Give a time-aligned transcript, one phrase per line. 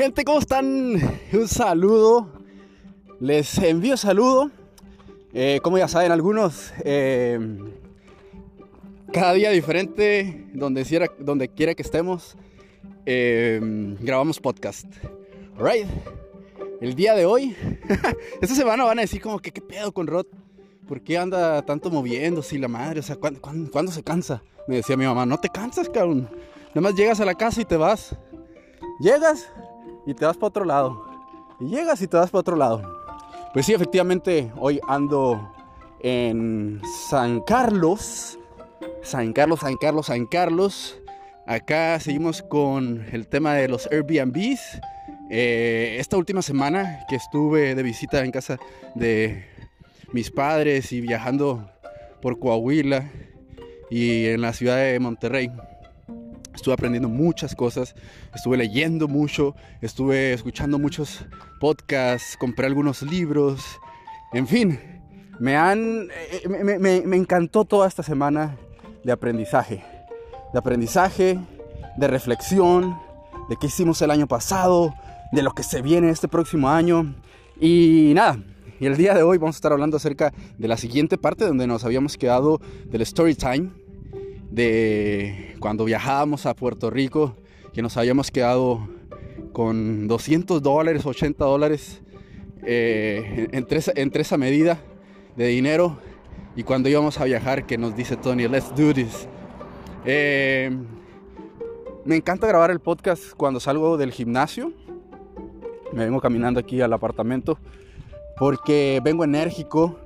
[0.00, 0.94] Gente, ¿cómo están?
[1.30, 2.26] Un saludo.
[3.20, 4.50] Les envío saludo.
[5.34, 7.38] Eh, como ya saben algunos, eh,
[9.12, 12.34] cada día diferente, donde quiera, donde quiera que estemos,
[13.04, 13.60] eh,
[14.00, 14.86] grabamos podcast.
[15.58, 15.86] Alright.
[16.80, 17.54] El día de hoy,
[18.40, 20.24] esta semana van a decir como que qué pedo con Rod.
[20.88, 23.00] ¿Por qué anda tanto moviéndose y la madre?
[23.00, 24.42] O sea, ¿cuándo, cuándo, se cansa?
[24.66, 26.30] Me decía mi mamá, no te cansas, cabrón.
[26.70, 28.16] Nada más llegas a la casa y te vas.
[28.98, 29.46] Llegas
[30.06, 31.04] y te vas para otro lado.
[31.60, 32.82] Y llegas y te vas para otro lado.
[33.52, 35.52] Pues sí, efectivamente, hoy ando
[36.00, 38.38] en San Carlos.
[39.02, 41.00] San Carlos, San Carlos, San Carlos.
[41.46, 44.80] Acá seguimos con el tema de los Airbnbs.
[45.30, 48.58] Eh, esta última semana que estuve de visita en casa
[48.94, 49.46] de
[50.12, 51.70] mis padres y viajando
[52.20, 53.10] por Coahuila
[53.90, 55.50] y en la ciudad de Monterrey,
[56.60, 57.94] estuve aprendiendo muchas cosas,
[58.34, 61.24] estuve leyendo mucho, estuve escuchando muchos
[61.58, 63.64] podcasts, compré algunos libros,
[64.34, 64.78] en fin,
[65.38, 68.58] me han, eh, me, me, me encantó toda esta semana
[69.04, 69.82] de aprendizaje,
[70.52, 71.38] de aprendizaje,
[71.96, 72.94] de reflexión,
[73.48, 74.94] de qué hicimos el año pasado,
[75.32, 77.14] de lo que se viene este próximo año
[77.58, 78.38] y nada.
[78.78, 81.66] Y el día de hoy vamos a estar hablando acerca de la siguiente parte donde
[81.66, 83.70] nos habíamos quedado del story time
[84.50, 87.36] de cuando viajábamos a Puerto Rico,
[87.72, 88.88] que nos habíamos quedado
[89.52, 92.02] con 200 dólares, 80 dólares
[92.64, 94.80] eh, entre, esa, entre esa medida
[95.36, 95.98] de dinero.
[96.56, 99.28] Y cuando íbamos a viajar, que nos dice Tony, let's do this.
[100.04, 100.70] Eh,
[102.04, 104.72] me encanta grabar el podcast cuando salgo del gimnasio.
[105.92, 107.58] Me vengo caminando aquí al apartamento
[108.38, 109.98] porque vengo enérgico,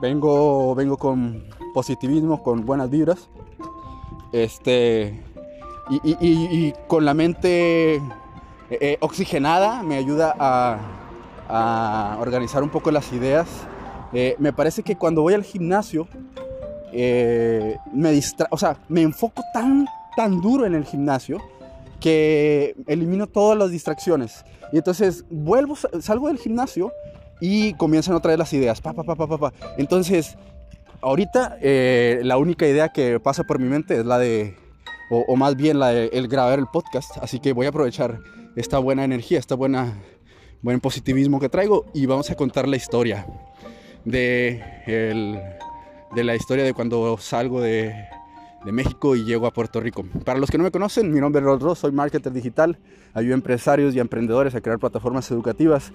[0.00, 3.30] vengo, vengo con positivismo, con buenas vibras.
[4.34, 5.14] Este,
[5.88, 8.02] y, y, y, y con la mente
[8.68, 10.80] eh, oxigenada me ayuda a,
[11.48, 13.46] a, organizar un poco las ideas.
[14.12, 16.08] Eh, me parece que cuando voy al gimnasio,
[16.92, 19.86] eh, me distra o sea, me enfoco tan,
[20.16, 21.38] tan duro en el gimnasio
[22.00, 24.44] que elimino todas las distracciones.
[24.72, 26.92] Y entonces vuelvo, salgo del gimnasio
[27.40, 28.80] y comienzan otra vez las ideas.
[28.80, 29.52] Pa, pa, pa, pa, pa.
[29.78, 30.36] Entonces,
[31.00, 34.56] ahorita eh, la única idea que pasa por mi mente es la de,
[35.10, 37.16] o, más bien la de el grabar el podcast.
[37.22, 38.20] Así que voy a aprovechar
[38.56, 39.94] esta buena energía, esta buena,
[40.62, 43.26] buen positivismo que traigo y vamos a contar la historia
[44.04, 45.40] de, el,
[46.14, 47.94] de la historia de cuando salgo de,
[48.64, 50.04] de, México y llego a Puerto Rico.
[50.24, 52.78] Para los que no me conocen, mi nombre es Rod Ross, soy marketer digital,
[53.12, 55.92] ayudo a empresarios y emprendedores a crear plataformas educativas,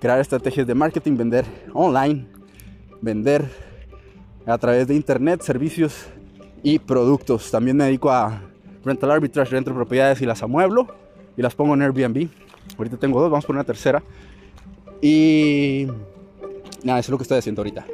[0.00, 2.26] crear estrategias de marketing, vender online,
[3.00, 3.73] vender
[4.46, 6.06] a través de internet, servicios
[6.62, 7.50] y productos.
[7.50, 8.42] También me dedico a
[8.84, 10.88] rental arbitrage, rento de propiedades y las amueblo
[11.36, 12.28] y las pongo en Airbnb.
[12.76, 14.02] Ahorita tengo dos, vamos por una tercera.
[15.00, 15.86] Y
[16.82, 17.86] nada, eso es lo que estoy haciendo ahorita.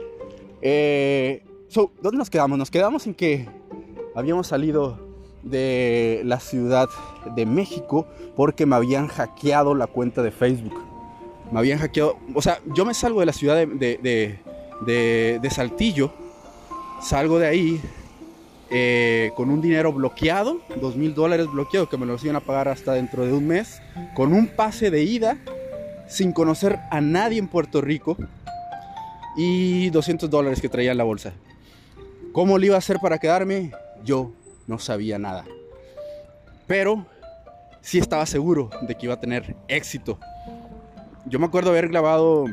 [0.63, 2.59] Eh, so, ¿Dónde nos quedamos?
[2.59, 3.49] Nos quedamos en que
[4.15, 4.99] habíamos salido
[5.43, 6.89] de la ciudad
[7.35, 8.07] de México
[8.37, 10.75] porque me habían hackeado la cuenta de Facebook.
[11.51, 14.39] Me habían hackeado, o sea, yo me salgo de la ciudad de, de,
[14.87, 16.13] de, de Saltillo
[17.03, 17.81] salgo de ahí
[18.71, 22.69] eh, con un dinero bloqueado, dos mil dólares bloqueado, que me los iban a pagar
[22.69, 23.83] hasta dentro de un mes,
[24.15, 25.39] con un pase de ida,
[26.09, 28.17] sin conocer a nadie en Puerto Rico,
[29.37, 31.33] y 200 dólares que traía en la bolsa.
[32.33, 33.73] ¿Cómo le iba a hacer para quedarme?
[34.05, 34.33] Yo
[34.67, 35.45] no sabía nada.
[36.67, 37.07] Pero
[37.81, 40.19] sí estaba seguro de que iba a tener éxito.
[41.27, 42.45] Yo me acuerdo haber grabado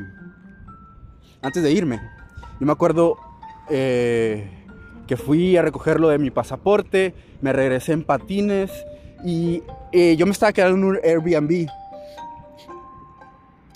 [1.41, 2.01] antes de irme.
[2.59, 3.17] Yo me acuerdo
[3.69, 4.49] eh,
[5.07, 8.71] que fui a recogerlo de mi pasaporte, me regresé en patines
[9.23, 11.67] y eh, yo me estaba quedando en un Airbnb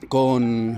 [0.07, 0.78] con,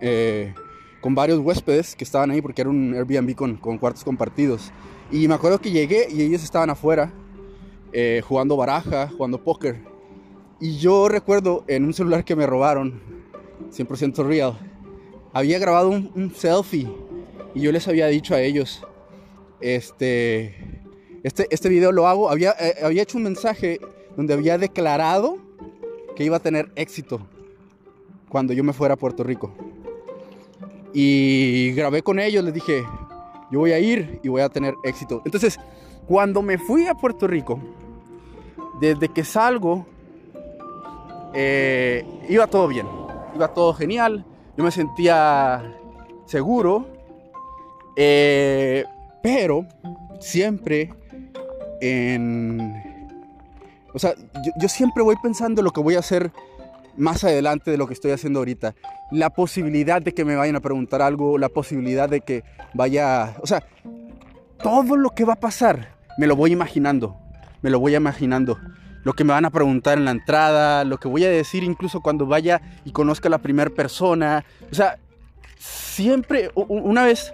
[0.00, 0.52] eh,
[1.00, 4.72] con varios huéspedes que estaban ahí porque era un Airbnb con, con, cuartos compartidos.
[5.12, 7.12] Y me acuerdo que llegué y ellos estaban afuera
[8.26, 9.80] jugando baraja, jugando póker.
[10.60, 13.00] Y yo recuerdo en un celular que me robaron,
[13.70, 14.58] 100% real,
[15.32, 16.88] había grabado un selfie
[17.54, 18.84] y yo les había dicho a ellos,
[19.60, 20.82] este,
[21.22, 23.80] este, este video lo hago, había, eh, había hecho un mensaje
[24.16, 25.38] donde había declarado
[26.16, 27.26] que iba a tener éxito
[28.28, 29.52] cuando yo me fuera a Puerto Rico.
[30.92, 32.84] Y grabé con ellos, les dije,
[33.50, 35.22] yo voy a ir y voy a tener éxito.
[35.24, 35.58] Entonces,
[36.06, 37.58] cuando me fui a Puerto Rico,
[38.80, 39.86] desde que salgo,
[41.32, 42.86] eh, iba todo bien,
[43.34, 44.24] iba todo genial,
[44.56, 45.76] yo me sentía
[46.26, 46.93] seguro,
[47.96, 48.84] eh,
[49.22, 49.66] pero
[50.20, 50.90] siempre
[51.80, 52.82] en...
[53.92, 54.14] O sea,
[54.60, 56.32] yo, siempre voy pensando lo que voy a hacer
[56.96, 58.74] más adelante de lo que estoy haciendo ahorita.
[59.12, 62.42] La posibilidad de que me vayan a preguntar algo, la posibilidad de que
[62.72, 63.64] vaya, o sea,
[64.62, 67.16] todo lo que va a pasar, me lo voy imaginando,
[67.62, 68.58] me lo voy imaginando.
[69.04, 72.00] Lo que me van a preguntar en la entrada, lo que voy a decir incluso
[72.00, 74.44] cuando vaya y conozca a la primera persona.
[74.72, 74.98] O sea,
[75.58, 77.32] siempre, una vez,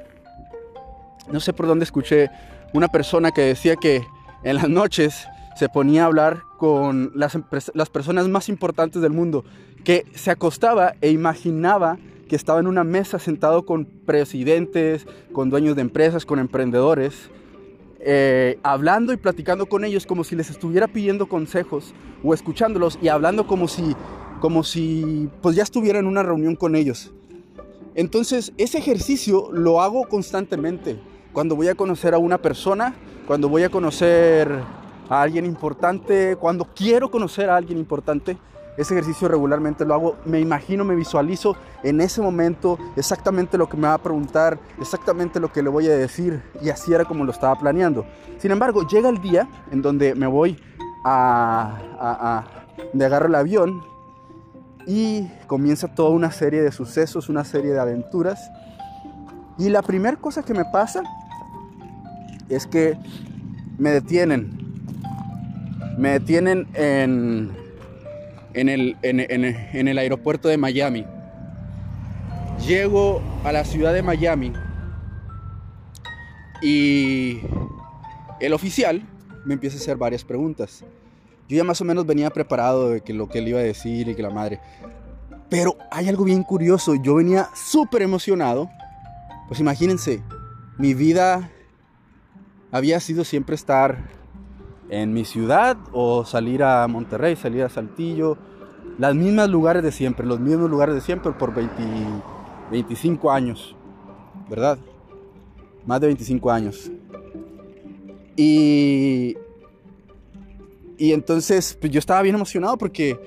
[1.32, 2.30] no sé por dónde escuché
[2.72, 4.04] una persona que decía que
[4.42, 7.38] en las noches se ponía a hablar con las,
[7.74, 9.44] las personas más importantes del mundo,
[9.84, 11.98] que se acostaba e imaginaba
[12.28, 17.28] que estaba en una mesa sentado con presidentes, con dueños de empresas, con emprendedores,
[17.98, 21.92] eh, hablando y platicando con ellos como si les estuviera pidiendo consejos
[22.22, 23.96] o escuchándolos y hablando como si,
[24.40, 27.12] como si pues ya estuviera en una reunión con ellos.
[27.94, 30.98] Entonces, ese ejercicio lo hago constantemente.
[31.32, 32.94] Cuando voy a conocer a una persona,
[33.26, 34.50] cuando voy a conocer
[35.08, 38.36] a alguien importante, cuando quiero conocer a alguien importante,
[38.76, 43.76] ese ejercicio regularmente lo hago, me imagino, me visualizo en ese momento exactamente lo que
[43.76, 47.24] me va a preguntar, exactamente lo que le voy a decir y así era como
[47.24, 48.06] lo estaba planeando.
[48.38, 50.58] Sin embargo, llega el día en donde me voy
[51.04, 52.44] a, a, a
[52.92, 53.84] me agarro el avión
[54.86, 58.50] y comienza toda una serie de sucesos, una serie de aventuras.
[59.60, 61.02] Y la primera cosa que me pasa
[62.48, 62.96] es que
[63.78, 64.60] me detienen
[66.00, 67.50] me detienen en,
[68.54, 68.68] en,
[69.88, 71.04] el, aeropuerto de Miami.
[72.66, 74.52] Llego a la ciudad de Miami
[76.62, 77.40] y
[78.40, 79.02] el oficial
[79.44, 80.84] me empieza a hacer varias preguntas.
[81.48, 84.08] Yo ya más o menos venía preparado de que lo que él iba a decir
[84.08, 84.58] y que la madre.
[85.50, 86.94] Pero hay algo bien curioso.
[86.94, 88.70] Yo venía súper emocionado.
[89.50, 90.22] Pues imagínense,
[90.78, 91.50] mi vida
[92.70, 94.08] había sido siempre estar
[94.88, 98.38] en mi ciudad o salir a Monterrey, salir a Saltillo,
[98.96, 103.74] las mismas lugares de siempre, los mismos lugares de siempre por 25 años,
[104.48, 104.78] ¿verdad?
[105.84, 106.88] Más de 25 años.
[108.36, 109.36] Y,
[110.96, 113.18] y entonces pues yo estaba bien emocionado porque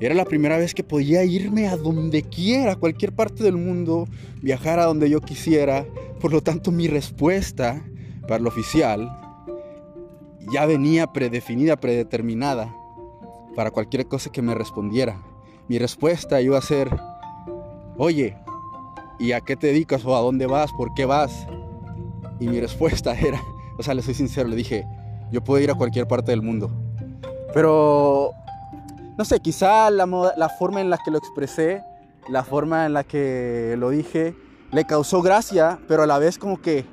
[0.00, 4.06] era la primera vez que podía irme a donde quiera, a cualquier parte del mundo,
[4.42, 5.86] viajar a donde yo quisiera.
[6.20, 7.82] Por lo tanto, mi respuesta
[8.22, 9.08] para el oficial
[10.52, 12.74] ya venía predefinida, predeterminada
[13.54, 15.22] para cualquier cosa que me respondiera.
[15.68, 16.90] Mi respuesta iba a ser,
[17.96, 18.36] oye,
[19.18, 20.72] ¿y a qué te dedicas o a dónde vas?
[20.72, 21.46] ¿Por qué vas?
[22.40, 23.40] Y mi respuesta era,
[23.78, 24.84] o sea, le soy sincero, le dije,
[25.30, 26.70] yo puedo ir a cualquier parte del mundo.
[27.54, 28.32] Pero,
[29.16, 30.06] no sé, quizá la,
[30.36, 31.82] la forma en la que lo expresé,
[32.28, 34.34] la forma en la que lo dije,
[34.72, 36.84] le causó gracia, pero a la vez como que,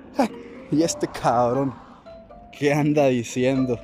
[0.71, 1.73] y este cabrón
[2.51, 3.79] ¿Qué anda diciendo?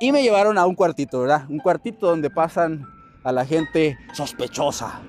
[0.00, 1.44] Y me llevaron a un cuartito, ¿verdad?
[1.48, 2.86] Un cuartito donde pasan
[3.22, 5.00] a la gente sospechosa,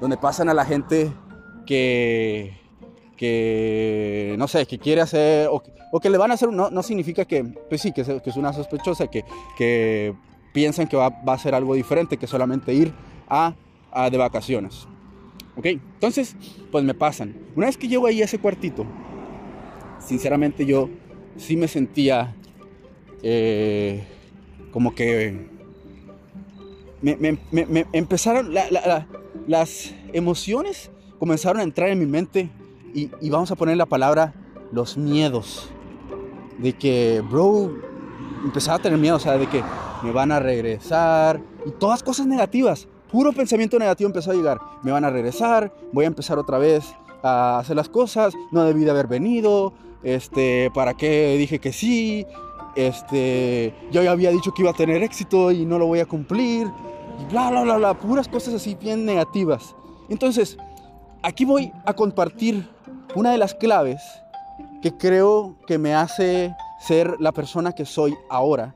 [0.00, 1.12] donde pasan a la gente
[1.66, 2.58] que,
[3.16, 5.62] que no sé, que quiere hacer, o,
[6.00, 9.08] que le van a hacer, no, no significa que, pues sí, que, es una sospechosa,
[9.08, 9.24] que,
[9.56, 10.14] que
[10.56, 12.90] piensan que va, a ser algo diferente que solamente ir
[13.28, 13.54] a,
[13.92, 14.88] a de vacaciones.
[15.54, 15.66] ¿Ok?
[15.66, 16.34] Entonces,
[16.72, 17.34] pues me pasan.
[17.54, 18.86] Una vez que llego ahí a ese cuartito,
[19.98, 20.88] sinceramente yo
[21.36, 22.34] sí me sentía
[23.22, 24.02] eh,
[24.70, 25.46] como que
[27.02, 27.38] me,
[27.92, 28.54] empezaron,
[29.46, 32.48] las emociones comenzaron a entrar en mi mente
[32.94, 34.32] y, y, vamos a poner la palabra
[34.72, 35.68] los miedos.
[36.56, 37.95] De que, bro,
[38.44, 39.62] empezaba a tener miedo, o sea, de que
[40.02, 42.88] me van a regresar y todas cosas negativas.
[43.10, 44.58] Puro pensamiento negativo empezó a llegar.
[44.82, 46.84] Me van a regresar, voy a empezar otra vez
[47.22, 52.26] a hacer las cosas, no debí de haber venido, este, ¿para qué dije que sí?
[52.74, 56.06] Este, yo ya había dicho que iba a tener éxito y no lo voy a
[56.06, 56.68] cumplir.
[57.20, 59.74] Y bla, bla, bla, bla, puras cosas así bien negativas.
[60.08, 60.58] Entonces,
[61.22, 62.68] aquí voy a compartir
[63.14, 64.02] una de las claves
[64.82, 68.74] que creo que me hace ser la persona que soy ahora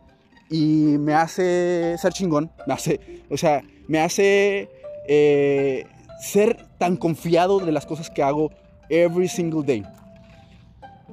[0.51, 4.69] y me hace ser chingón, me hace, o sea, me hace
[5.07, 5.87] eh,
[6.21, 8.51] ser tan confiado de las cosas que hago
[8.89, 9.85] every single day.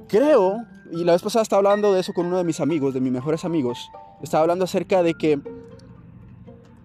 [0.08, 3.02] Creo, y la vez pasada estaba hablando de eso con uno de mis amigos, de
[3.02, 3.90] mis mejores amigos,
[4.22, 5.40] estaba hablando acerca de que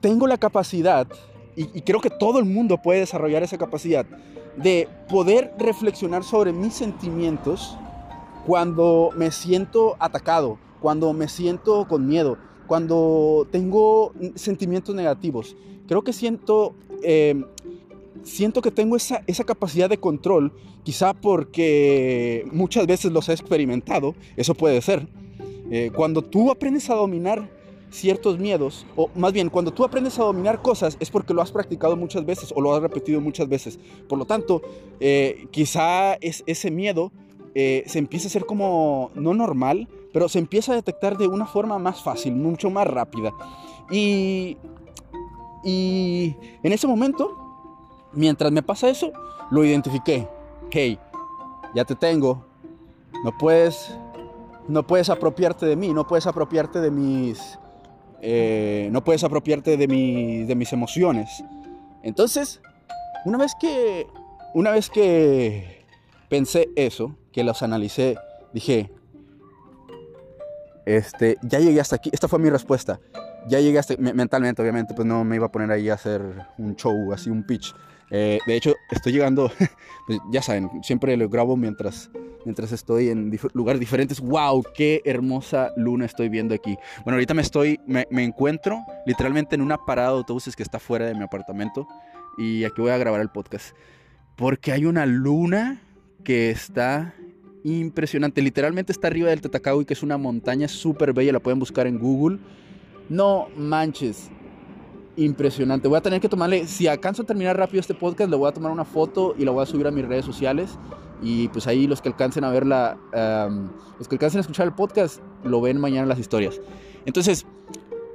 [0.01, 1.07] tengo la capacidad,
[1.55, 4.05] y, creo que todo el mundo puede desarrollar esa capacidad,
[4.57, 7.79] de poder reflexionar sobre mis sentimientos
[8.47, 15.57] cuando me siento atacado, cuando me siento con miedo, cuando tengo sentimientos negativos.
[15.87, 17.43] Creo que siento eh,
[18.23, 20.53] siento que tengo esa, esa capacidad de control,
[20.85, 25.07] quizá porque muchas veces los he experimentado, eso puede ser.
[25.71, 27.49] Eh, cuando tú aprendes a dominar
[27.91, 31.53] ciertos miedos, o más bien, cuando tú aprendes a dominar cosas es porque lo has
[31.53, 33.79] practicado muchas veces o lo has repetido muchas veces.
[34.09, 34.63] Por lo tanto,
[35.01, 37.13] eh, quizá es, ese miedo
[37.55, 41.47] eh, se empieza a hacer como, no normal, pero se empieza a detectar de una
[41.47, 43.33] forma más fácil, mucho más rápida.
[43.91, 44.57] Y,
[45.65, 47.37] y en ese momento,
[48.13, 49.13] mientras me pasa eso,
[49.51, 50.29] lo identifiqué.
[50.71, 50.99] Hey,
[51.75, 52.45] ya te tengo.
[53.25, 53.95] No puedes,
[54.69, 57.59] no puedes apropiarte de mí, no puedes apropiarte de mis,
[58.21, 61.45] eh, no puedes apropiarte de, de mis emociones.
[62.03, 62.61] Entonces,
[63.25, 64.07] una vez que,
[64.55, 65.82] una vez que
[66.33, 68.17] pensé eso, que los analicé,
[68.55, 68.91] dije,
[70.87, 72.09] este, ya llegué hasta aquí.
[72.11, 73.01] Esta fue mi respuesta.
[73.49, 76.23] Ya llegué hasta mentalmente, obviamente, pues no me iba a poner ahí a hacer
[76.57, 77.75] un show, así un pitch.
[78.11, 79.53] Eh, de hecho, estoy llegando,
[80.07, 82.11] pues ya saben, siempre lo grabo mientras,
[82.47, 84.19] mientras estoy en lugares diferentes.
[84.19, 84.65] ¡Wow!
[84.75, 86.79] ¡Qué hermosa luna estoy viendo aquí!
[87.05, 90.79] Bueno, ahorita me estoy, me, me, encuentro literalmente en una parada de autobuses que está
[90.79, 91.87] fuera de mi apartamento
[92.39, 93.77] y aquí voy a grabar el podcast.
[94.35, 95.83] Porque hay una luna
[96.25, 97.15] que está
[97.65, 98.43] impresionante.
[98.43, 101.99] Literalmente está arriba del Tatacawi, que es una montaña súper bella, la pueden buscar en
[101.99, 102.39] Google.
[103.09, 104.31] No manches,
[105.17, 105.89] impresionante.
[105.89, 108.53] Voy a tener que tomarle, si alcanzo a terminar rápido este podcast, le voy a
[108.53, 110.79] tomar una foto y la voy a subir a mis redes sociales.
[111.23, 112.99] Y pues ahí los que alcancen a verla,
[113.99, 116.61] los que alcancen a escuchar el podcast, lo ven mañana en las historias.
[117.05, 117.47] Entonces,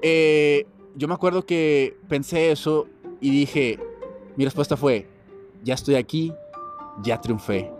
[0.01, 2.87] eh, yo me acuerdo que pensé eso
[3.21, 3.79] y dije,
[4.35, 5.07] mi respuesta fue,
[5.63, 6.33] ya estoy aquí,
[7.01, 7.76] ya triunfé.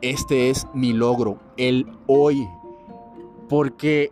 [0.00, 2.48] Este es mi logro, el hoy.
[3.48, 4.10] Porque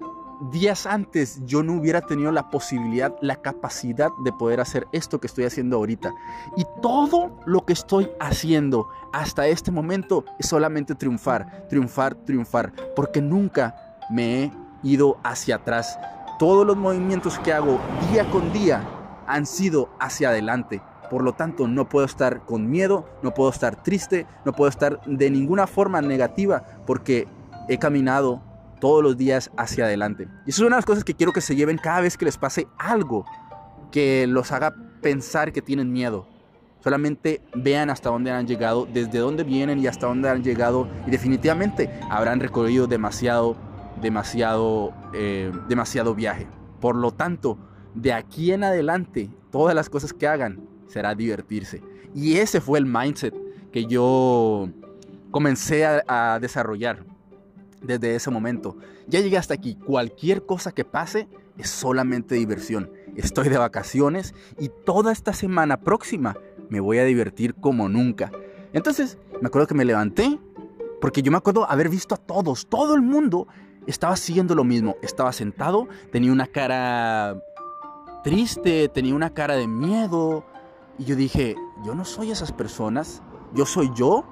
[0.51, 5.29] días antes yo no hubiera tenido la posibilidad, la capacidad de poder hacer esto que
[5.29, 6.13] estoy haciendo ahorita.
[6.57, 13.23] Y todo lo que estoy haciendo hasta este momento es solamente triunfar, triunfar, triunfar, porque
[13.23, 13.77] nunca
[14.11, 14.53] me he
[14.83, 15.99] ido hacia atrás.
[16.39, 17.79] Todos los movimientos que hago
[18.11, 18.83] día con día
[19.27, 20.83] han sido hacia adelante.
[21.11, 25.01] Por lo tanto, no puedo estar con miedo, no puedo estar triste, no puedo estar
[25.07, 27.29] de ninguna forma negativa porque
[27.69, 28.43] he caminado
[28.81, 30.29] todos los días hacia adelante.
[30.47, 32.25] Y eso es una de las cosas que quiero que se lleven cada vez que
[32.25, 33.25] les pase algo
[33.91, 36.27] que los haga pensar que tienen miedo.
[36.83, 40.89] Solamente vean hasta dónde han llegado, desde dónde vienen y hasta dónde han llegado.
[41.07, 43.57] Y definitivamente habrán recorrido demasiado,
[44.01, 46.47] demasiado, eh, demasiado viaje.
[46.81, 47.59] Por lo tanto,
[47.95, 51.83] de aquí en adelante, todas las cosas que hagan será divertirse.
[52.15, 53.35] Y ese fue el mindset
[53.73, 54.69] que yo
[55.31, 57.05] comencé a, desarrollar
[57.83, 58.77] desde ese momento.
[59.07, 59.77] Ya llegué hasta aquí.
[59.77, 61.29] Cualquier cosa que pase
[61.59, 62.91] es solamente diversión.
[63.17, 66.37] Estoy de vacaciones y toda esta semana próxima
[66.69, 68.31] me voy a divertir como nunca.
[68.73, 70.39] Entonces, me acuerdo que me levanté
[71.01, 73.47] porque yo me acuerdo haber visto a todos, todo el mundo
[73.87, 74.97] estaba haciendo lo mismo.
[75.03, 77.43] Estaba sentado, tenía una cara
[78.25, 80.45] triste, tenía una cara de miedo.
[80.99, 83.23] Y yo dije, yo no soy esas personas,
[83.55, 84.25] yo soy yo.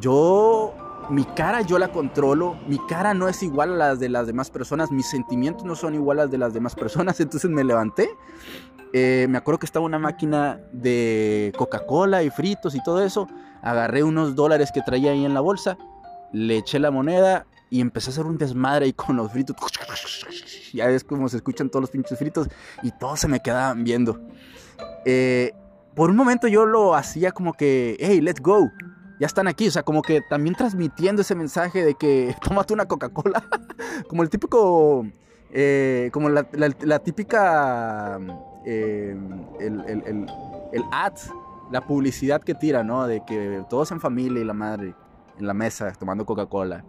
[0.00, 0.74] Yo
[1.10, 4.50] mi cara yo la controlo, mi cara no es igual a las de las demás
[4.50, 8.10] personas, mis sentimientos no son iguales a las de las demás personas, entonces me levanté,
[8.92, 13.26] eh, me acuerdo que estaba una máquina de Coca-Cola y fritos y todo eso,
[13.62, 15.78] agarré unos dólares que traía ahí en la bolsa,
[16.32, 19.56] le eché la moneda y empecé a hacer un desmadre ahí con los fritos,
[20.72, 22.48] ya ves como se escuchan todos los pinches fritos
[22.82, 24.20] y todos se me quedaban viendo.
[25.04, 25.52] Eh,
[25.98, 28.70] por un momento yo lo hacía como que, hey, let's go
[29.18, 32.86] ya están aquí, o sea, como que también transmitiendo ese mensaje de que tómate una
[32.86, 33.42] Coca-Cola,
[34.08, 35.04] como el típico,
[35.50, 36.44] eh, como la,
[37.00, 38.20] típica,
[38.64, 39.16] eh,
[39.58, 40.26] el, el,
[40.72, 41.14] el, ad,
[41.72, 43.08] la publicidad que tira, ¿no?
[43.08, 44.94] De que todos en familia y la madre
[45.36, 46.84] en la mesa tomando Coca-Cola.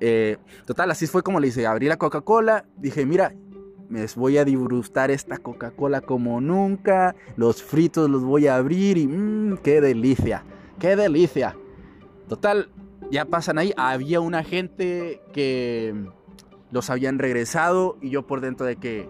[0.00, 3.32] Eh, total, así fue como le hice, abrí la Coca-Cola, dije, mira,
[3.88, 9.06] me voy a disfrutar esta Coca-Cola como nunca, los fritos los voy a abrir y
[9.06, 10.44] mmm, qué delicia.
[10.78, 11.56] ¡Qué delicia!
[12.28, 12.70] Total,
[13.10, 13.72] ya pasan ahí.
[13.76, 15.94] Había una gente que
[16.70, 19.08] los habían regresado y yo por dentro de que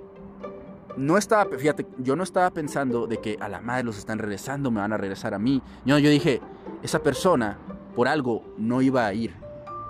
[0.97, 4.71] no estaba, fíjate, yo no estaba pensando de que a la madre los están regresando,
[4.71, 5.62] me van a regresar a mí.
[5.85, 6.41] No, yo dije,
[6.83, 7.59] esa persona
[7.95, 9.35] por algo no iba a ir.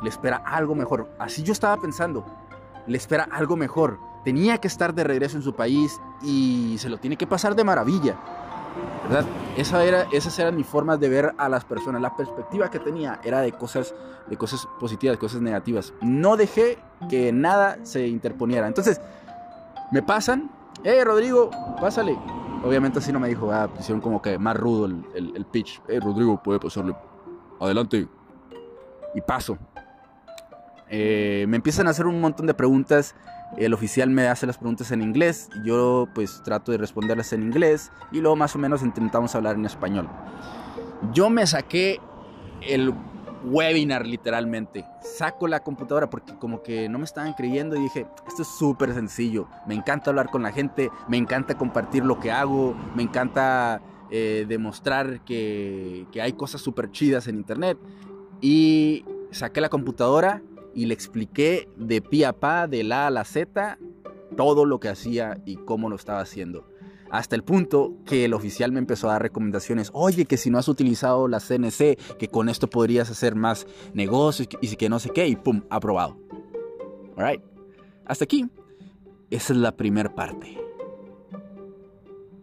[0.02, 1.08] Le espera algo mejor.
[1.18, 2.24] Así yo estaba pensando.
[2.86, 3.98] Le espera algo mejor.
[4.24, 7.64] Tenía que estar de regreso en su país y se lo tiene que pasar de
[7.64, 8.16] maravilla.
[9.04, 9.26] ¿verdad?
[9.56, 12.00] Esa era, esas eran mis formas de ver a las personas.
[12.00, 13.94] La perspectiva que tenía era de cosas,
[14.28, 15.92] de cosas positivas, cosas negativas.
[16.00, 18.66] No dejé que nada se interponiera.
[18.66, 19.00] Entonces,
[19.90, 20.50] me pasan,
[20.84, 21.50] eh, Rodrigo,
[21.80, 22.16] pásale.
[22.64, 25.82] Obviamente así no me dijo, ah, hicieron como que más rudo el, pitch.
[25.88, 26.94] Eh, Rodrigo, puede pasarle.
[27.60, 28.08] Adelante.
[29.14, 29.58] Y paso.
[30.88, 33.14] Eh, me empiezan a hacer un montón de preguntas
[33.56, 37.90] el oficial me hace las preguntas en inglés, yo pues trato de responderlas en inglés
[38.10, 40.08] y luego más o menos intentamos hablar en español.
[41.12, 42.00] Yo me saqué
[42.62, 42.94] el
[43.44, 44.86] webinar literalmente.
[45.00, 48.94] Saco la computadora porque como que no me estaban creyendo y dije, esto es súper
[48.94, 49.48] sencillo.
[49.66, 54.46] Me encanta hablar con la gente, me encanta compartir lo que hago, me encanta eh,
[54.48, 57.78] demostrar que, que hay cosas súper chidas en internet.
[58.40, 60.42] Y saqué la computadora
[60.74, 63.78] y le expliqué de pie a pa, de la a la Z,
[64.36, 66.66] todo lo que hacía y cómo lo estaba haciendo.
[67.10, 69.90] Hasta el punto que el oficial me empezó a dar recomendaciones.
[69.92, 74.48] Oye, que si no has utilizado la CNC, que con esto podrías hacer más negocios
[74.62, 75.28] y que no sé qué.
[75.28, 76.16] Y pum, aprobado.
[77.16, 77.42] Alright.
[78.06, 78.48] Hasta aquí.
[79.28, 80.58] Esa es la primera parte.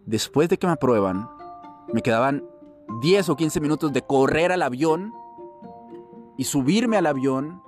[0.06, 1.28] Después de que me aprueban,
[1.92, 2.44] me quedaban
[3.00, 5.12] 10 o 15 minutos de correr al avión
[6.38, 7.60] y subirme al avión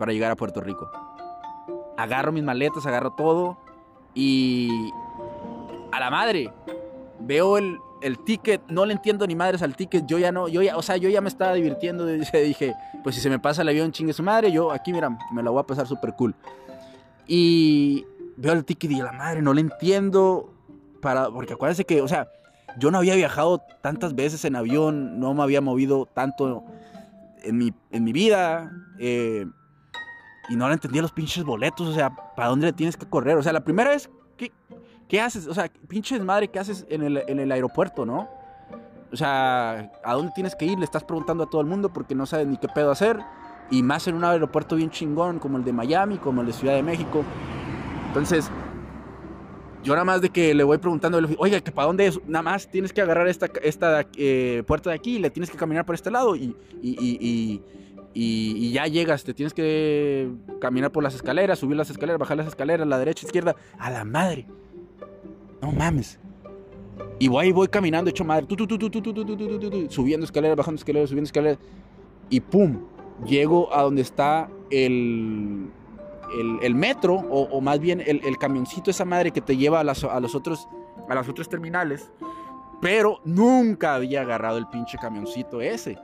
[0.00, 0.90] para llegar a Puerto Rico.
[1.98, 3.58] Agarro mis maletas, agarro todo
[4.14, 4.90] y
[5.92, 6.50] a la madre.
[7.20, 10.62] Veo el, el ticket, no le entiendo ni madres al ticket, yo ya no, yo
[10.62, 13.68] ya, o sea, yo ya me estaba divirtiendo, dije, pues si se me pasa el
[13.68, 16.34] avión, chingue su madre, yo aquí, mira, me la voy a pasar súper cool.
[17.26, 18.06] Y
[18.38, 20.50] veo el ticket y a la madre, no le entiendo,
[21.02, 22.26] para, porque acuérdense que, o sea,
[22.78, 26.64] yo no había viajado tantas veces en avión, no me había movido tanto
[27.42, 29.44] en mi, en mi vida, eh,
[30.50, 33.38] y no le entendía los pinches boletos, o sea, ¿para dónde le tienes que correr?
[33.38, 34.52] O sea, la primera vez que
[35.10, 35.48] ¿Qué haces?
[35.48, 38.28] O sea, pinche desmadre, ¿qué haces en el, en el aeropuerto, no?
[39.12, 40.78] O sea, ¿a dónde tienes que ir?
[40.78, 43.18] Le estás preguntando a todo el mundo porque no sabes ni qué pedo hacer.
[43.72, 46.74] Y más en un aeropuerto bien chingón como el de Miami, como el de Ciudad
[46.74, 47.24] de México.
[48.06, 48.52] Entonces,
[49.82, 52.20] yo nada más de que le voy preguntando, oiga, ¿que ¿para dónde es?
[52.28, 55.84] Nada más tienes que agarrar esta, esta eh, puerta de aquí, le tienes que caminar
[55.84, 56.54] por este lado y,
[58.14, 62.86] ya llegas, te tienes que caminar por las escaleras, subir las escaleras, bajar las escaleras,
[62.86, 64.46] la derecha, izquierda, a la madre.
[65.62, 66.18] No mames.
[67.18, 68.46] Y voy, voy caminando hecho madre,
[69.88, 71.58] subiendo escaleras, bajando escaleras, subiendo escaleras.
[72.30, 72.80] Y pum,
[73.26, 75.68] llego a donde está el,
[76.62, 80.02] el, metro, o, más bien el, el, camioncito, esa madre que te lleva a, las,
[80.02, 80.66] a, los otros,
[81.08, 82.10] a las otras terminales.
[82.80, 85.98] Pero nunca había agarrado el pinche camioncito ese.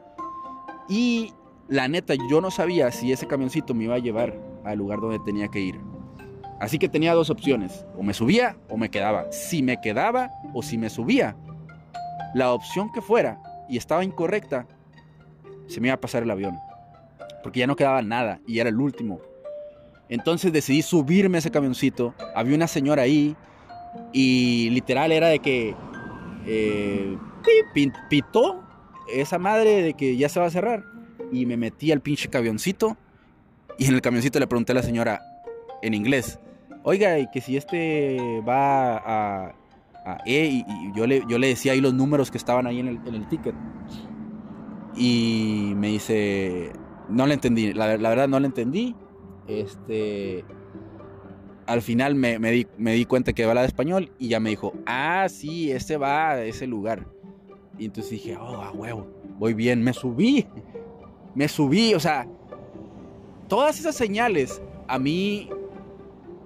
[0.89, 1.33] Y
[1.69, 5.19] la neta, yo no sabía si ese camioncito me iba a llevar al lugar donde
[5.21, 5.81] tenía que ir.
[6.61, 9.31] Así que tenía dos opciones, o me subía o me quedaba.
[9.31, 11.37] Si me quedaba o si me subía,
[12.35, 14.67] la opción que fuera y estaba incorrecta,
[15.67, 16.57] se me iba a pasar el avión.
[17.43, 19.21] Porque ya no quedaba nada y era el último.
[20.09, 22.15] Entonces decidí subirme a ese camioncito.
[22.35, 23.37] Había una señora ahí
[24.13, 25.75] y literal era de que
[26.47, 27.19] eh,
[28.09, 28.63] pitó
[29.13, 30.96] esa madre de que ya se va a cerrar.
[31.33, 32.97] Y me metí al pinche camioncito
[33.79, 35.21] y en el camioncito le pregunté a la señora
[35.83, 36.39] en inglés,
[36.83, 39.55] oiga, y que si este va a,
[40.25, 43.29] E, y, yo, le, yo le decía ahí los números que estaban ahí en el,
[43.29, 43.55] ticket.
[44.97, 46.73] Y me dice,
[47.09, 48.95] no le entendí, la, verdad no le entendí.
[49.47, 50.45] Este,
[51.67, 55.27] al final me, di, me di cuenta que hablaba español y ya me dijo, ah,
[55.29, 57.07] sí, este va a ese lugar.
[57.79, 59.07] Y entonces dije, oh, a huevo,
[59.39, 60.47] voy bien, me subí,
[61.37, 62.27] me subí, o sea,
[63.47, 65.49] todas esas señales a mí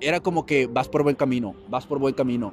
[0.01, 2.53] era como que vas por buen camino, vas por buen camino.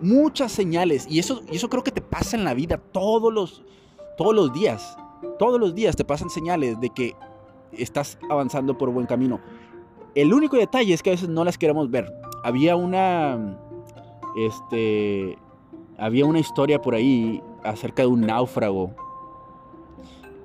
[0.00, 3.64] Muchas señales, y eso, y eso creo que te pasa en la vida todos los,
[4.18, 4.98] todos los días.
[5.38, 7.14] Todos los días te pasan señales de que
[7.72, 9.40] estás avanzando por buen camino.
[10.14, 12.12] El único detalle es que a veces no las queremos ver.
[12.42, 13.58] Había una.
[14.36, 15.38] Este.
[15.98, 18.90] Había una historia por ahí acerca de un náufrago.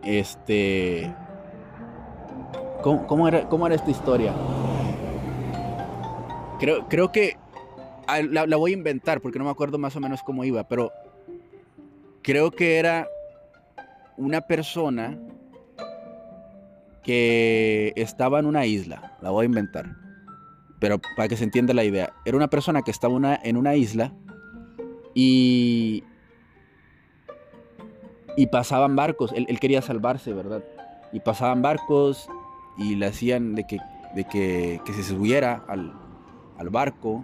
[0.03, 1.13] Este.
[2.81, 4.33] ¿Cómo, era, cómo era esta historia?
[6.59, 7.37] Creo, que
[8.07, 10.91] ah, la, voy a inventar porque no me acuerdo más o menos cómo iba, pero
[12.21, 13.07] creo que era
[14.17, 15.17] una persona
[17.03, 19.17] que estaba en una isla.
[19.21, 19.95] La voy a inventar.
[20.79, 22.13] Pero para que se entienda la idea.
[22.25, 24.13] Era una persona que estaba una, en una isla
[25.13, 26.03] y,
[28.37, 29.31] y pasaban barcos.
[29.33, 30.63] Él, quería salvarse, ¿verdad?
[31.11, 32.29] Y pasaban barcos
[32.81, 33.77] y le hacían de que,
[34.15, 35.93] de que, se subiera al,
[36.57, 37.23] al barco,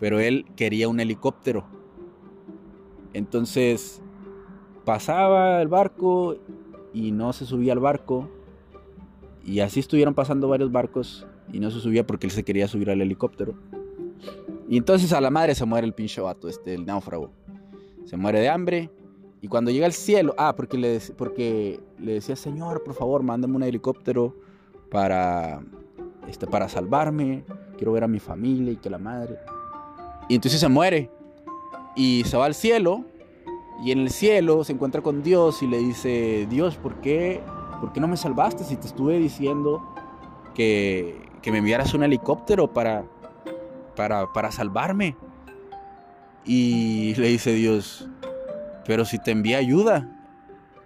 [0.00, 1.64] pero él quería un helicóptero.
[3.12, 4.02] Entonces
[4.84, 6.36] pasaba el barco
[6.92, 8.28] y no se subía al barco.
[9.44, 12.90] Y así estuvieron pasando varios barcos y no se subía porque él se quería subir
[12.90, 13.54] al helicóptero.
[14.68, 17.30] Y entonces a la madre se muere el pinche vato, este, el náufrago.
[18.04, 18.90] Se muere de hambre.
[19.42, 23.56] Y cuando llega al cielo, ah, porque le, porque le decía, Señor, por favor, mándame
[23.56, 24.34] un helicóptero
[24.90, 25.60] para,
[26.28, 27.44] este, para salvarme
[27.76, 29.38] quiero ver a mi familia y que la madre.
[30.28, 31.10] Y entonces se muere
[31.94, 33.04] y se va al cielo
[33.82, 37.40] y en el cielo se encuentra con Dios y le dice, Dios, ¿por qué,
[37.80, 39.94] ¿por qué no me salvaste si te estuve diciendo
[40.54, 43.04] que, que me enviaras un helicóptero para,
[43.94, 45.16] para, para salvarme?
[46.44, 48.08] Y le dice Dios,
[48.86, 50.08] pero si te envía ayuda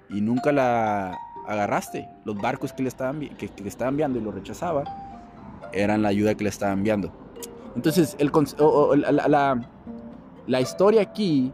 [0.08, 1.16] y nunca la
[1.50, 4.84] agarraste, los barcos que le estaban, que, le estaban enviando y lo rechazaba,
[5.72, 7.12] eran la ayuda que le estaba enviando.
[7.74, 8.30] Entonces, el,
[9.28, 9.60] la,
[10.46, 11.52] la, historia aquí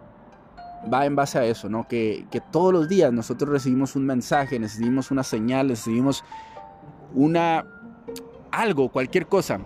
[0.92, 1.88] va en base a eso, ¿no?
[1.88, 6.24] Que, que, todos los días nosotros recibimos un mensaje, recibimos una señal, recibimos
[7.14, 7.64] una
[8.50, 9.60] algo, cualquier cosa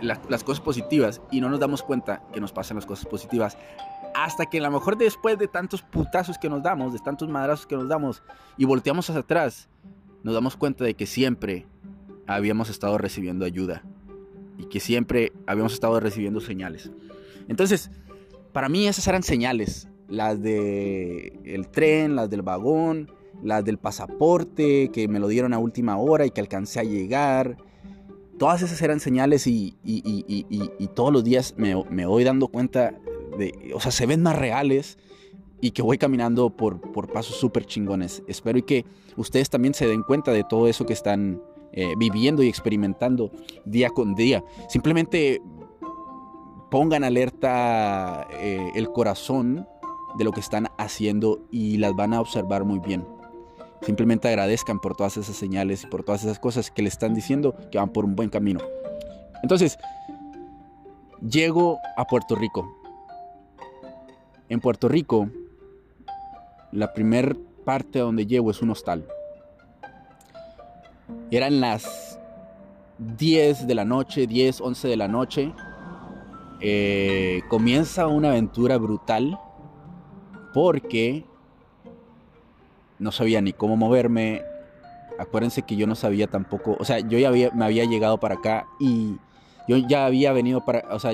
[0.00, 3.58] las cosas positivas y no nos damos cuenta que nos pasan las cosas positivas
[4.24, 7.66] hasta que a lo mejor después de tantos putazos que nos damos, de tantos madrazos
[7.66, 8.22] que nos damos
[8.56, 9.68] y volteamos hacia atrás,
[10.22, 11.66] nos damos cuenta de que siempre
[12.26, 13.82] habíamos estado recibiendo ayuda
[14.58, 16.90] y que siempre habíamos estado recibiendo señales.
[17.46, 17.90] Entonces,
[18.52, 24.90] para mí esas eran señales, las del el tren, las del vagón, las del pasaporte
[24.90, 27.56] que me lo dieron a última hora y que alcancé a llegar,
[28.38, 29.76] todas esas eran señales y,
[30.94, 32.94] todos los días me, voy dando cuenta
[33.74, 34.98] o sea, se ven más reales
[35.60, 38.22] y que voy caminando por, por pasos súper chingones.
[38.28, 38.84] Espero y que
[39.16, 43.30] ustedes también se den cuenta de todo eso que están eh, viviendo y experimentando
[43.64, 44.44] día con día.
[44.68, 45.42] Simplemente
[46.70, 49.66] pongan alerta eh, el corazón
[50.16, 53.06] de lo que están haciendo y las van a observar muy bien.
[53.82, 57.54] Simplemente agradezcan por todas esas señales y por todas esas cosas que le están diciendo
[57.70, 58.60] que van por un buen camino.
[59.42, 59.78] Entonces,
[61.20, 62.77] llego a Puerto Rico.
[64.48, 65.28] En Puerto Rico,
[66.72, 69.06] la primer parte donde llego es un hostal.
[71.30, 72.18] Eran las
[72.98, 75.52] 10 de la noche, 10, 11 de la noche.
[76.60, 79.38] Eh, comienza una aventura brutal
[80.54, 81.24] porque
[82.98, 84.42] no sabía ni cómo moverme.
[85.18, 88.66] Acuérdense que yo no sabía tampoco, o sea, yo ya me había llegado para acá
[88.78, 89.16] y
[89.66, 91.12] yo ya había venido para, o sea,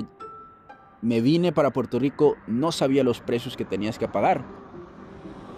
[1.04, 4.42] me vine para Puerto Rico, no sabía los precios que tenías que pagar.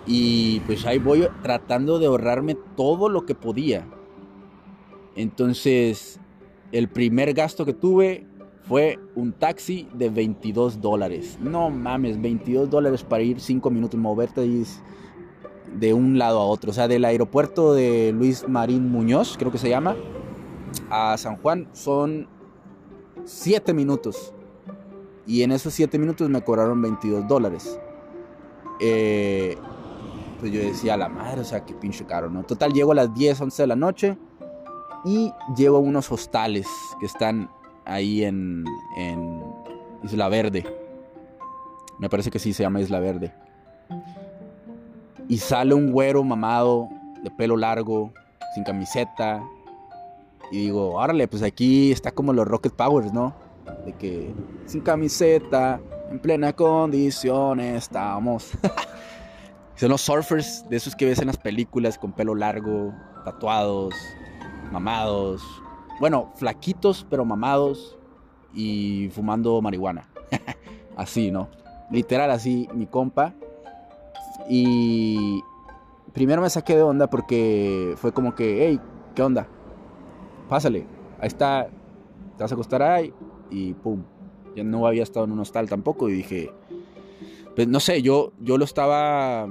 [0.04, 3.86] Y pues ahí voy tratando de ahorrarme todo lo que podía.
[5.14, 6.18] Entonces,
[6.72, 8.26] el primer gasto que tuve
[8.62, 11.38] fue un taxi de 22 dólares.
[11.40, 14.48] No mames, 22 dólares para ir 5 minutos, moverte
[15.78, 16.72] de un lado a otro.
[16.72, 19.94] O sea, del aeropuerto de Luis Marín Muñoz, creo que se llama,
[20.90, 22.28] a San Juan son
[23.24, 24.32] 7 minutos.
[25.26, 27.78] Y en esos 7 minutos me cobraron 22 dólares.
[28.80, 29.56] Eh,
[30.38, 32.44] pues yo decía, la madre, o sea, qué pinche caro, ¿no?
[32.44, 34.18] Total, llego a las 10, 11 de la noche
[35.04, 36.68] y llevo a unos hostales
[37.00, 37.50] que están
[37.84, 38.64] ahí en,
[38.96, 39.42] en
[40.04, 40.64] Isla Verde.
[41.98, 43.32] Me parece que sí se llama Isla Verde
[45.28, 46.88] y sale un güero mamado,
[47.22, 48.12] de pelo largo,
[48.54, 49.42] sin camiseta.
[50.50, 53.34] Y digo, órale, pues aquí está como los Rocket Powers, ¿no?
[53.84, 54.34] De que
[54.66, 58.50] sin camiseta, en plena condición estamos.
[59.74, 63.94] Son los surfers de esos que ves en las películas con pelo largo, tatuados,
[64.72, 65.42] mamados.
[66.00, 67.98] Bueno, flaquitos pero mamados
[68.54, 70.08] y fumando marihuana.
[70.96, 71.48] así, ¿no?
[71.90, 73.34] Literal así, mi compa
[74.48, 75.42] y
[76.12, 78.80] primero me saqué de onda porque fue como que, hey,
[79.14, 79.46] ¿qué onda?
[80.48, 80.86] Pásale,
[81.20, 81.68] ahí está,
[82.36, 83.12] te vas a acostar ahí
[83.50, 84.02] y pum.
[84.54, 86.50] Ya no había estado en un hostal tampoco y dije,
[87.54, 89.48] pues no sé, yo, yo lo estaba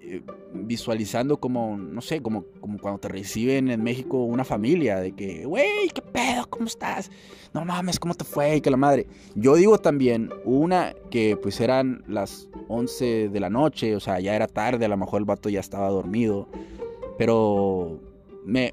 [0.00, 5.12] eh, visualizando como, no sé, como, como cuando te reciben en México una familia, de
[5.12, 6.48] que, güey, ¿qué pedo?
[6.50, 7.10] ¿Cómo estás?
[7.54, 8.56] No mames, ¿cómo te fue?
[8.56, 9.06] Y que la madre.
[9.36, 14.34] Yo digo también, una que pues eran las 11 de la noche, o sea, ya
[14.34, 16.48] era tarde, a lo mejor el vato ya estaba dormido,
[17.16, 18.00] pero
[18.44, 18.72] me,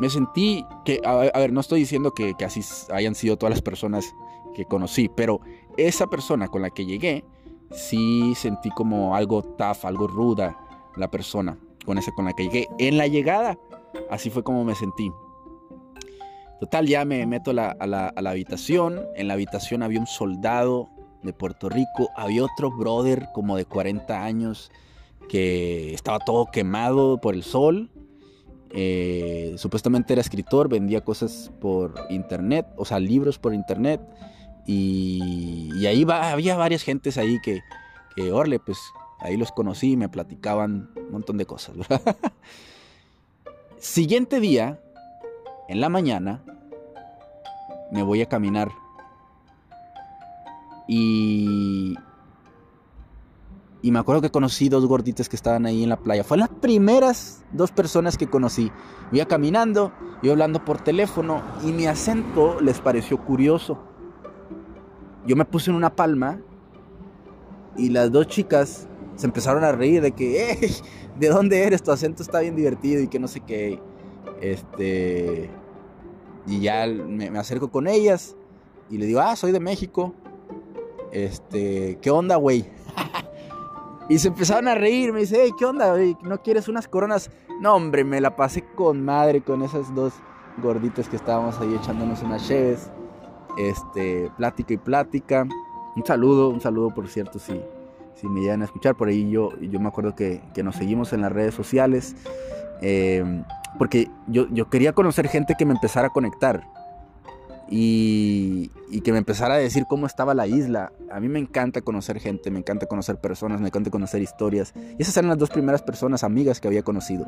[0.00, 2.60] me sentí que, a, ver, no estoy diciendo que, que así
[2.92, 4.14] hayan sido todas las personas
[4.54, 5.40] que conocí, pero
[5.76, 7.24] esa persona con la que llegué,
[7.70, 10.58] sí sentí como algo tough, algo ruda
[10.96, 12.68] la persona con esa con la que llegué.
[12.78, 13.58] En la llegada,
[14.10, 15.10] así fue como me sentí.
[16.60, 19.00] Total, ya me meto a la, a la, habitación.
[19.16, 20.90] En la habitación había un soldado
[21.22, 22.08] de Puerto Rico.
[22.16, 24.70] Había otro brother como de 40 años
[25.28, 27.90] que estaba todo quemado por el sol.
[28.74, 34.00] Eh, supuestamente era escritor, vendía cosas por internet, o sea, libros por internet.
[34.66, 37.60] Y, ahí va, había varias gentes ahí que,
[38.14, 38.78] que, orle, pues
[39.20, 41.74] ahí los conocí y me platicaban un montón de cosas.
[43.78, 44.80] Siguiente día,
[45.68, 46.42] en la mañana,
[47.90, 48.70] me voy a caminar.
[50.86, 51.94] Y
[53.82, 56.22] y me acuerdo que conocí dos gorditas que estaban ahí en la playa.
[56.22, 58.70] Fueron las primeras dos personas que conocí.
[59.10, 59.92] Iba caminando,
[60.22, 63.82] iba hablando por teléfono y mi acento les pareció curioso.
[65.26, 66.40] Yo me puse en una palma
[67.76, 70.70] y las dos chicas se empezaron a reír de que,
[71.18, 71.82] ¿de dónde eres?
[71.82, 73.80] Tu acento está bien divertido y que no sé qué.
[74.40, 75.50] Este.
[76.46, 78.36] Y ya me, me acerco con ellas
[78.90, 80.14] y le digo, ah, soy de México.
[81.10, 82.66] Este, ¿qué onda, güey?
[84.08, 85.94] Y se empezaron a reír, me dice, hey, ¿qué onda?
[86.22, 87.30] ¿No quieres unas coronas?
[87.60, 90.12] No, hombre, me la pasé con madre con esas dos
[90.58, 92.90] gorditas que estábamos ahí echándonos unas cheves.
[93.56, 95.46] Este, plática y plática.
[95.94, 97.60] Un saludo, un saludo por cierto, si,
[98.14, 98.96] si me llegan a escuchar.
[98.96, 102.16] Por ahí yo, yo me acuerdo que, que nos seguimos en las redes sociales.
[102.80, 103.42] Eh,
[103.78, 106.66] porque yo, yo quería conocer gente que me empezara a conectar
[107.74, 110.92] y, que me empezara a decir cómo estaba la isla.
[111.10, 114.74] A mí me encanta conocer gente, me encanta conocer personas, me encanta conocer historias.
[114.98, 117.26] Y esas eran las dos primeras personas, amigas que había conocido.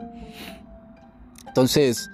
[1.49, 2.11] Entonces,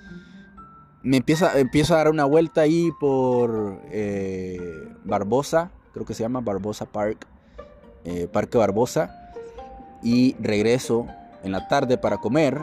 [1.02, 4.60] me empieza, empiezo a dar una vuelta ahí por eh,
[5.04, 7.26] Barbosa, creo que se llama Barbosa Park,
[8.04, 9.32] eh, Parque Barbosa,
[10.04, 11.08] y regreso
[11.42, 12.60] en la tarde para comer.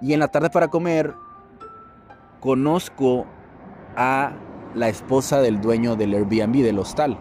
[0.00, 1.12] Y en la tarde para comer
[2.40, 3.26] conozco
[3.96, 4.32] a
[4.74, 7.18] la esposa del dueño del Airbnb, del hostal.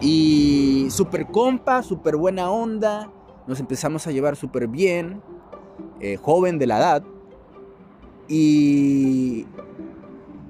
[0.00, 3.10] Y super compa, super buena onda,
[3.46, 5.22] nos empezamos a llevar súper bien,
[6.00, 7.02] eh, joven de la edad,
[8.28, 9.46] y,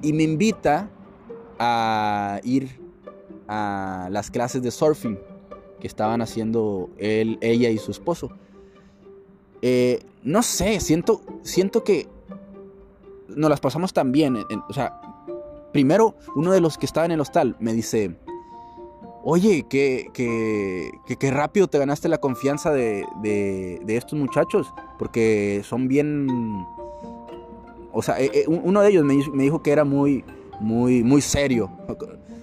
[0.03, 0.89] y me invita
[1.59, 2.81] a ir
[3.49, 5.19] a las clases de surfing
[5.79, 8.31] que estaban haciendo él, ella y su esposo.
[9.63, 12.09] Eh, no sé, siento, siento que
[13.29, 14.37] nos las pasamos tan bien.
[14.69, 15.01] o sea,
[15.73, 18.17] primero uno de los que estaba en el hostal me dice,
[19.29, 26.29] oye, que, que, rápido te ganaste la confianza de, de, estos muchachos, porque son bien...
[27.93, 30.23] O sea, eh, eh, uno de ellos me, me, dijo que era muy,
[30.61, 31.71] muy, muy serio.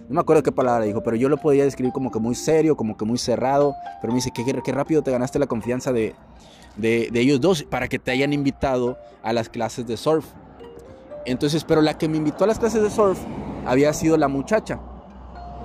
[0.10, 2.76] No me acuerdo qué palabra dijo, pero yo lo podía describir como que muy serio,
[2.76, 3.74] como que muy cerrado.
[4.02, 6.16] Pero me dice que, que rápido te ganaste la confianza de,
[6.76, 10.26] de, de, ellos dos para que te hayan invitado a las clases de surf.
[11.26, 13.20] Entonces, pero la que me invitó a las clases de surf
[13.66, 14.80] había sido la muchacha.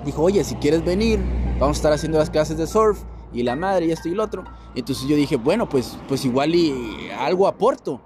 [0.05, 1.19] Dijo, oye, si quieres venir,
[1.59, 3.01] vamos a estar haciendo las clases de surf
[3.33, 4.45] y la madre y esto y lo otro.
[4.75, 8.01] Entonces yo dije, bueno, pues, pues igual y algo aporto,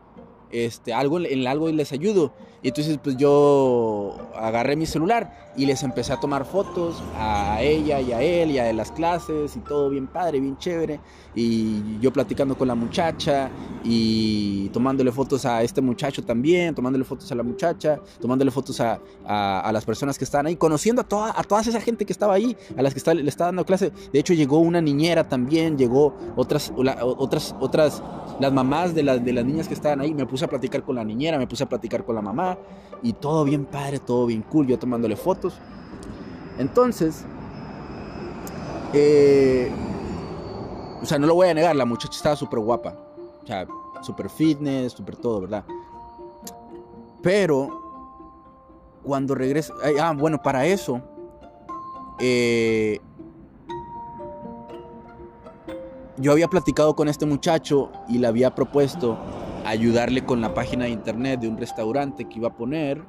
[0.52, 2.34] este, algo en algo les ayudo.
[2.62, 8.02] Y entonces pues yo agarré mi celular y les empecé a tomar fotos a ella
[8.02, 11.00] y a él y a las clases y todo bien padre, bien chévere.
[11.36, 13.50] Y yo platicando con la muchacha
[13.84, 19.00] y tomándole fotos a este muchacho también, tomándole fotos a la muchacha, tomándole fotos a,
[19.26, 22.34] a, las personas que estaban ahí, conociendo a toda, a toda esa gente que estaba
[22.34, 23.92] ahí, a las que le estaba dando clase.
[24.12, 28.04] De hecho llegó una niñera también, llegó otras, otras, otras,
[28.40, 30.14] las mamás de, las de las niñas que estaban ahí.
[30.14, 32.58] Me puse a platicar con la niñera, me puse a platicar con la mamá
[33.04, 35.43] y todo bien padre, todo bien cool, yo tomándole fotos.
[36.58, 37.26] Entonces,
[38.94, 39.72] eh,
[41.02, 42.96] o sea, no lo voy a negar, la muchacha estaba súper guapa,
[43.44, 43.66] o sea,
[44.02, 45.64] súper fitness, súper todo, ¿verdad?
[47.22, 47.82] Pero,
[49.04, 51.02] cuando regreso, ah, bueno, para eso,
[52.20, 53.00] eh,
[56.18, 59.18] yo había platicado con este muchacho y le había propuesto
[59.66, 63.04] ayudarle con la página de internet de un restaurante que iba a poner,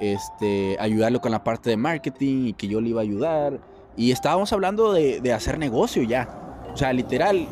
[0.00, 3.60] este, ayudarle con la parte de marketing y que yo le iba a ayudar.
[3.96, 6.28] Y estábamos hablando de, hacer negocio ya.
[6.72, 7.46] O sea, literal,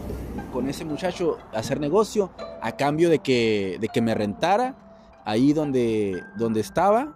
[0.53, 4.75] con ese muchacho hacer negocio a cambio de que, de que me rentara
[5.25, 7.15] ahí donde, donde estaba,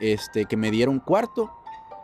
[0.00, 1.50] este, que me diera un cuarto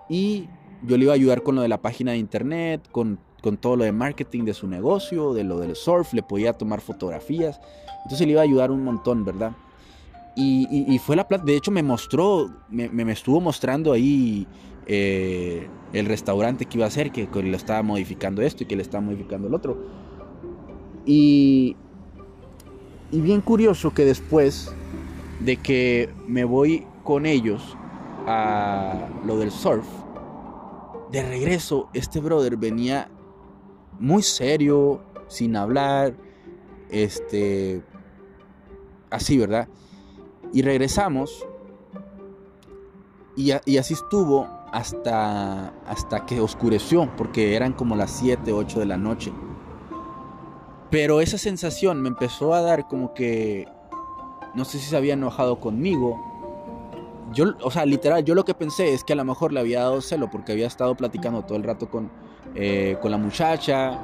[0.09, 0.49] y
[0.83, 3.77] yo le iba a ayudar con lo de la página de internet, con, con todo
[3.77, 7.61] lo de marketing de su negocio, de lo del surf, le podía tomar fotografías.
[8.05, 9.53] Entonces le iba a ayudar un montón, ¿verdad?
[10.35, 14.47] Y, fue la plata, de hecho me mostró, me, estuvo mostrando ahí
[14.87, 18.83] eh, el restaurante que iba a hacer, que, le estaba modificando esto y que le
[18.83, 19.77] estaba modificando el otro.
[21.05, 21.77] Y,
[23.11, 24.75] y bien curioso que después
[25.41, 27.77] de que me voy con ellos
[28.27, 29.87] a lo del surf,
[31.11, 33.09] de regreso este brother venía
[33.99, 36.15] muy serio, sin hablar,
[36.91, 37.83] este,
[39.11, 39.69] así, ¿verdad?
[40.53, 41.47] Y regresamos
[43.35, 48.99] y, así estuvo hasta, hasta que oscureció, porque eran como las 7, 8 de la
[48.99, 49.33] noche.
[50.91, 53.67] Pero esa sensación me empezó a dar como que,
[54.55, 56.21] no sé si se había enojado conmigo,
[57.33, 59.81] yo, o sea, literal, yo lo que pensé es que a lo mejor le había
[59.81, 62.11] dado celo porque había estado platicando todo el rato con,
[62.55, 63.99] eh, con la muchacha.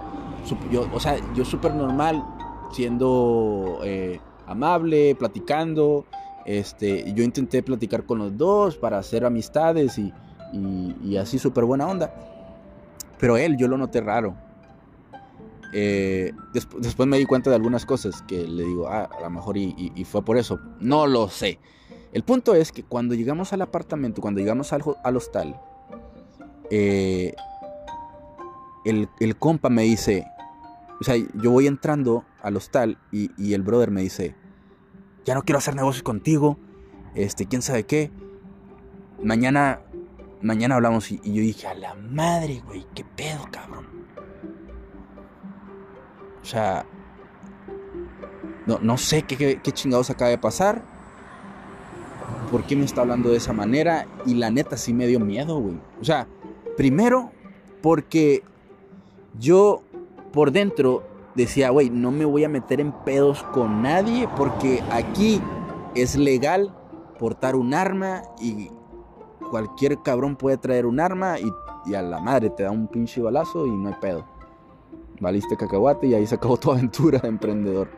[0.72, 2.24] Yo, o sea, yo súper normal,
[2.72, 6.06] siendo eh, amable, platicando.
[6.44, 12.12] Este, yo intenté platicar con los dos para hacer amistades y, así súper buena onda.
[13.18, 14.34] Pero él, yo lo noté raro.
[15.74, 19.56] Eh, después me di cuenta de algunas cosas que le digo, ah, a lo mejor
[19.56, 20.58] y, fue por eso.
[20.80, 21.58] No lo sé.
[22.12, 25.60] El punto es que cuando llegamos al apartamento, cuando llegamos al, al hostal,
[26.70, 27.34] eh,
[28.84, 30.26] el, compa me dice,
[31.00, 34.34] o sea, yo voy entrando al hostal y, el brother me dice,
[35.24, 36.58] ya no quiero hacer negocios contigo,
[37.14, 38.10] este, quién sabe qué.
[39.22, 39.80] Mañana,
[40.42, 43.86] mañana hablamos y, yo dije, a la madre, güey, qué pedo, cabrón.
[46.42, 46.86] O sea,
[48.66, 50.82] no, no sé qué, qué, qué chingados acaba de pasar
[52.50, 54.06] por qué me está hablando de esa manera.
[54.26, 55.78] Y la neta sí me dio miedo, güey.
[56.00, 56.26] O sea,
[56.76, 57.32] primero
[57.82, 58.42] porque
[59.38, 59.82] yo
[60.32, 61.06] por dentro
[61.38, 65.40] decía, güey, no me voy a meter en pedos con nadie porque aquí
[65.94, 66.74] es legal
[67.18, 68.70] portar un arma y
[69.50, 73.66] cualquier cabrón puede traer un arma y, a la madre te da un pinche balazo
[73.66, 74.26] y no hay pedo.
[75.20, 77.88] Valiste cacahuate y ahí se acabó tu aventura de emprendedor.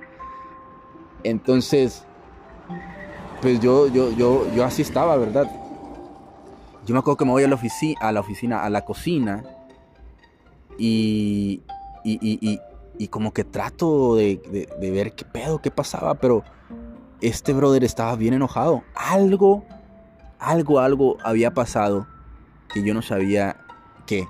[1.24, 2.04] Entonces,
[3.42, 5.50] pues yo, yo, yo, yo así estaba, ¿verdad?
[6.86, 9.44] Yo me acuerdo que me voy a la, oficina, a la oficina, a la cocina,
[10.78, 11.62] y,
[12.04, 12.60] y, y,
[13.00, 16.44] y como que trato de, de, ver qué pedo, qué pasaba, pero
[17.22, 18.82] este brother estaba bien enojado.
[18.94, 19.64] Algo,
[20.38, 22.06] algo, algo había pasado
[22.70, 23.56] que yo no sabía
[24.04, 24.28] qué.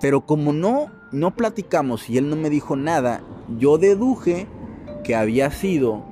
[0.00, 3.20] Pero como no, no platicamos y él no me dijo nada,
[3.58, 4.46] yo deduje
[5.04, 6.02] que había sido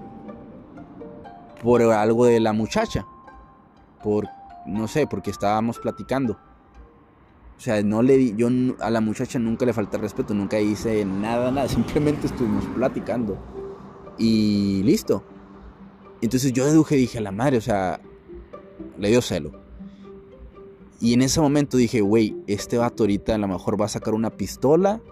[1.63, 3.07] por algo de la muchacha.
[4.03, 4.29] Por,
[4.67, 6.37] no sé, porque estábamos platicando.
[7.61, 11.05] O sea, no le di, yo a la muchacha nunca le falté respeto, nunca hice
[11.05, 13.37] nada, nada, simplemente estuvimos platicando.
[14.17, 15.23] Y listo.
[16.23, 18.01] Entonces yo deduje, dije a la madre, o sea,
[18.97, 19.53] le dio celo.
[21.01, 24.15] Y en ese momento dije, güey, este vato ahorita a lo mejor va a sacar
[24.15, 25.03] una pistola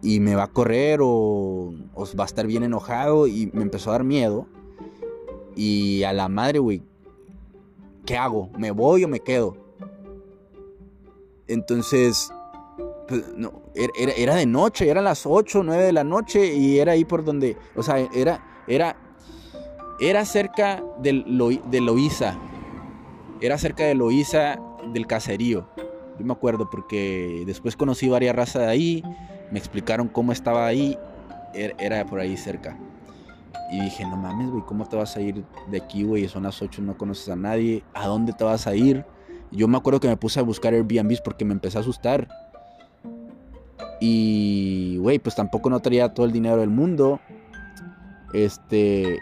[0.00, 3.90] y me va a correr o, o va a estar bien enojado y me empezó
[3.90, 4.46] a dar miedo.
[5.56, 6.82] Y a la madre, güey,
[8.06, 8.48] ¿qué hago?
[8.56, 9.59] ¿Me voy o me quedo?
[11.50, 12.32] Entonces,
[13.08, 16.92] pues, no, era, era, de noche, eran las 8, 9 de la noche y era
[16.92, 18.96] ahí por donde, o sea, era, era,
[19.98, 22.38] era cerca de, Loíza,
[23.40, 24.60] era cerca de Loíza
[24.92, 25.66] del caserío.
[26.20, 29.02] Yo me acuerdo porque después conocí varias razas de ahí,
[29.50, 30.96] me explicaron cómo estaba ahí,
[31.52, 32.78] era, era por ahí cerca.
[33.72, 36.28] Y dije, no mames, güey, ¿cómo te vas a ir de aquí, güey?
[36.28, 37.82] Son las 8, no conoces a nadie.
[37.92, 39.04] ¿A dónde te vas a ir?
[39.52, 42.28] Yo me acuerdo que me puse a buscar Airbnbs porque me empecé a asustar.
[44.00, 47.20] Y, güey, pues tampoco no traía todo el dinero del mundo.
[48.32, 49.18] Este.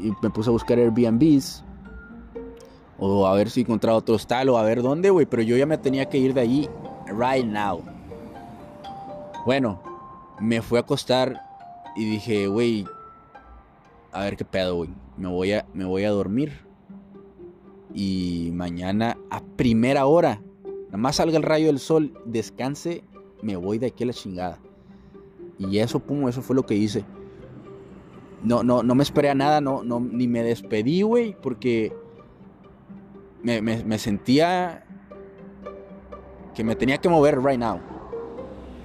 [0.00, 1.64] Y me puse a buscar Airbnbs.
[2.98, 5.26] O a ver si encontraba otro hostal o a ver dónde, güey.
[5.26, 6.68] Pero yo ya me tenía que ir de ahí
[7.06, 7.82] right now.
[9.44, 9.80] Bueno,
[10.40, 11.40] me fui a acostar
[11.94, 12.84] y dije, güey,
[14.12, 14.90] a ver qué pedo, güey.
[15.16, 16.65] Me voy a, me voy a dormir.
[17.98, 20.42] Y mañana a primera hora,
[20.88, 23.02] nada más salga el rayo del sol, descanse,
[23.40, 24.58] me voy de aquí a la chingada.
[25.58, 27.06] Y eso, pum, eso fue lo que hice.
[28.44, 31.90] No, no, no me esperé a nada, no, no, ni me despedí, güey, porque
[33.42, 34.84] me, me, sentía
[36.54, 37.80] que me tenía que mover right now.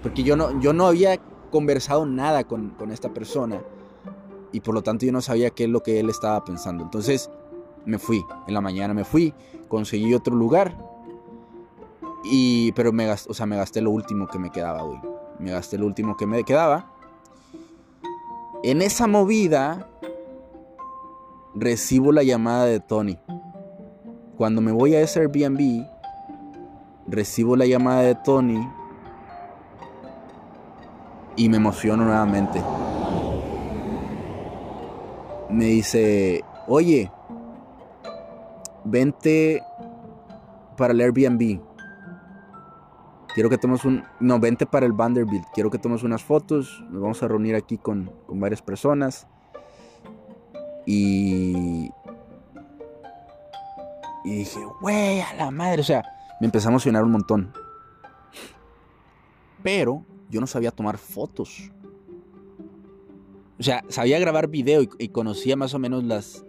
[0.02, 1.18] Porque yo no, yo no había
[1.52, 3.62] conversado nada con, con esta persona
[4.54, 6.86] y por lo tanto yo no sabía qué es lo que él estaba pensando.
[6.86, 7.30] Entonces
[7.86, 9.34] me fui, en la mañana me fui,
[9.68, 10.78] conseguí otro lugar,
[12.24, 15.00] y, pero me gasté, o sea, me gasté lo último que me quedaba, güey.
[15.40, 16.92] Me gasté lo último que me quedaba.
[18.64, 19.90] En esa movida
[21.56, 23.18] recibo la llamada de Tony.
[24.38, 25.84] Cuando me voy a ese Airbnb,
[27.08, 28.70] recibo la llamada de Tony
[31.36, 32.64] y me emociono nuevamente
[35.52, 37.12] me dice, oye,
[38.86, 39.64] vente
[40.78, 41.62] para el Airbnb.
[43.34, 44.04] Quiero que tomes un...
[44.20, 45.46] No, vente para el Vanderbilt.
[45.54, 46.84] Quiero que tomes unas fotos.
[46.90, 49.28] Nos vamos a reunir aquí con, con varias personas.
[50.86, 51.92] Y...
[54.24, 55.82] Y dije, güey, a la madre.
[55.82, 56.04] O sea,
[56.40, 57.54] me empecé a emocionar un montón.
[59.64, 61.72] Pero yo no sabía tomar fotos.
[63.60, 66.44] O sea, sabía grabar video y, conocía más o menos las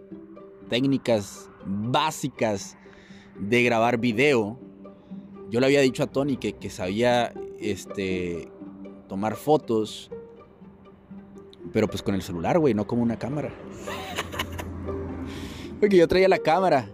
[0.69, 2.77] técnicas básicas
[3.39, 4.59] de grabar video.
[5.49, 8.49] Yo le había dicho a Tony que, que sabía este,
[9.07, 10.09] tomar fotos,
[11.71, 13.53] pero pues con el celular, güey, no como una cámara.
[15.79, 16.89] Porque yo traía la cámara.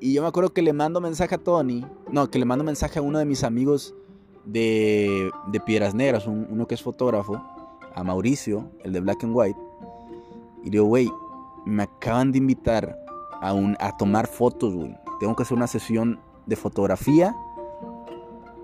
[0.00, 1.84] Y yo me acuerdo que le mando mensaje a Tony.
[2.10, 3.94] No, que le mando mensaje a uno de mis amigos
[4.44, 7.42] de, de Piedras Negras, uno que es fotógrafo,
[7.94, 9.58] a Mauricio, el de Black and White.
[10.64, 11.10] Y digo, güey,
[11.66, 12.98] me acaban de invitar
[13.40, 14.96] a, a tomar fotos, güey.
[15.18, 17.34] Tengo que hacer una sesión de fotografía.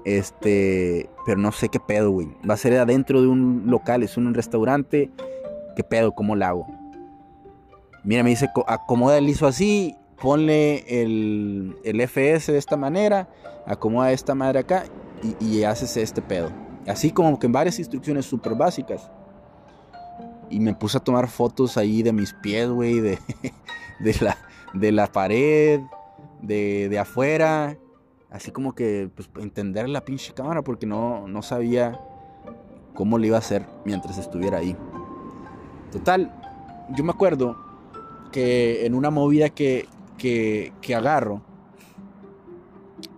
[0.05, 2.29] Este, pero no sé qué pedo, güey.
[2.49, 5.11] Va a ser adentro de un local, es un restaurante.
[5.74, 6.14] ¿Qué pedo?
[6.14, 6.66] ¿Cómo lo hago?
[8.05, 13.29] Mira, me dice, acomoda el ISO así, ponle el, el FS de esta manera,
[13.66, 14.85] acomoda esta madre acá
[15.41, 16.51] y, y haces este pedo.
[16.87, 19.11] Así como que en varias instrucciones súper básicas.
[20.49, 23.18] Y me puse a tomar fotos ahí de mis pies, güey, de,
[23.99, 24.39] de, la,
[24.79, 25.81] de la pared,
[26.43, 27.77] de, de afuera.
[28.31, 32.01] Así como que, pues, entender la pinche cámara porque no, no sabía
[32.95, 34.77] cómo le iba a hacer mientras estuviera ahí.
[35.93, 36.33] Total,
[36.97, 37.57] yo me acuerdo
[38.33, 41.43] que en una movida que, que, que agarro,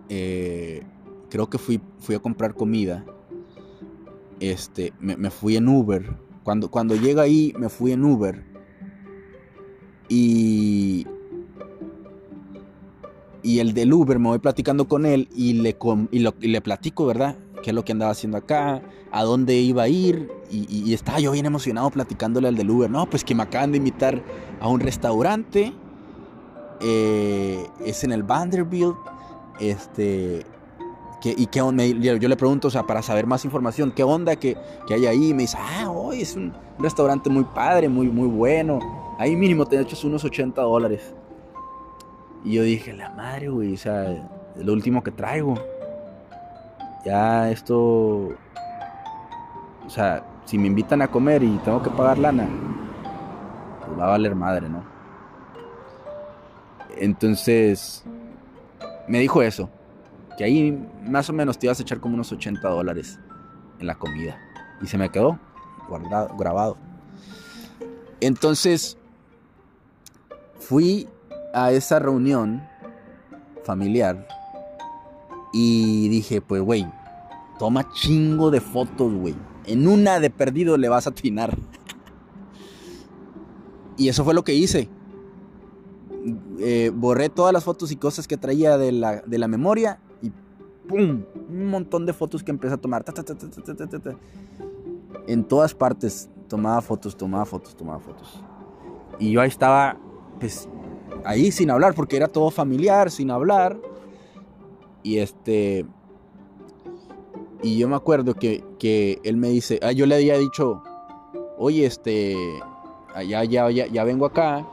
[0.09, 0.83] eh,
[1.29, 3.05] creo que fui, fui a comprar comida.
[4.39, 6.15] Este, me, fui en Uber.
[6.43, 8.43] Cuando, cuando llego ahí, me fui en Uber.
[10.07, 11.05] Y.
[13.41, 15.77] Y el del Uber, me voy platicando con él y le,
[16.11, 17.37] y lo, y le platico, ¿verdad?
[17.61, 18.81] qué es lo que andaba haciendo acá,
[19.11, 20.31] a dónde iba a ir.
[20.49, 22.89] Y, y, estaba yo bien emocionado platicándole al del Uber.
[22.89, 24.21] No, pues que me acaban de invitar
[24.59, 25.73] a un restaurante.
[26.81, 28.95] Eh, es en el Vanderbilt.
[29.59, 30.45] Este.
[31.21, 34.55] Y qué onda, yo, le pregunto, o sea, para saber más información, qué onda que,
[34.87, 35.29] que hay ahí.
[35.29, 38.79] Y me dice, ah, hoy es un restaurante muy padre, muy, muy bueno.
[39.17, 41.13] Ahí mínimo te hecho unos 80 dólares.
[42.43, 45.55] Y yo dije, la madre, güey, o sea, es lo último que traigo
[47.03, 47.77] ya esto,
[49.85, 52.47] o sea, si me invitan a comer y tengo que pagar lana,
[53.79, 54.83] pues va a valer madre, ¿no?
[56.97, 58.03] Entonces,
[59.07, 59.69] me dijo eso,
[60.37, 63.19] que ahí más o menos te ibas a echar como unos 80 dólares
[63.79, 64.37] en la comida.
[64.81, 65.39] Y se me quedó
[65.87, 66.77] guardado, grabado.
[68.19, 68.97] Entonces,
[70.59, 71.07] fui
[71.53, 72.67] a esa reunión
[73.63, 74.27] familiar
[75.51, 76.85] y dije, pues, güey,
[77.57, 79.35] toma chingo de fotos, güey.
[79.65, 81.57] En una de perdido le vas a atinar.
[83.97, 84.89] y eso fue lo que hice.
[86.59, 90.31] Eh, borré todas las fotos y cosas que traía de la, de la memoria y
[90.87, 91.23] ¡pum!
[91.49, 93.05] Un montón de fotos que empecé a tomar.
[95.27, 98.43] en todas partes tomaba fotos, tomaba fotos, tomaba fotos.
[99.19, 99.97] Y yo ahí estaba,
[100.39, 100.67] pues,
[101.23, 103.77] ahí sin hablar, porque era todo familiar, sin hablar.
[105.03, 105.85] Y este.
[107.61, 110.81] Y yo me acuerdo que, que él me dice, ah, yo le había dicho,
[111.57, 112.37] oye, este,
[113.27, 114.65] ya, ya, ya, ya vengo acá,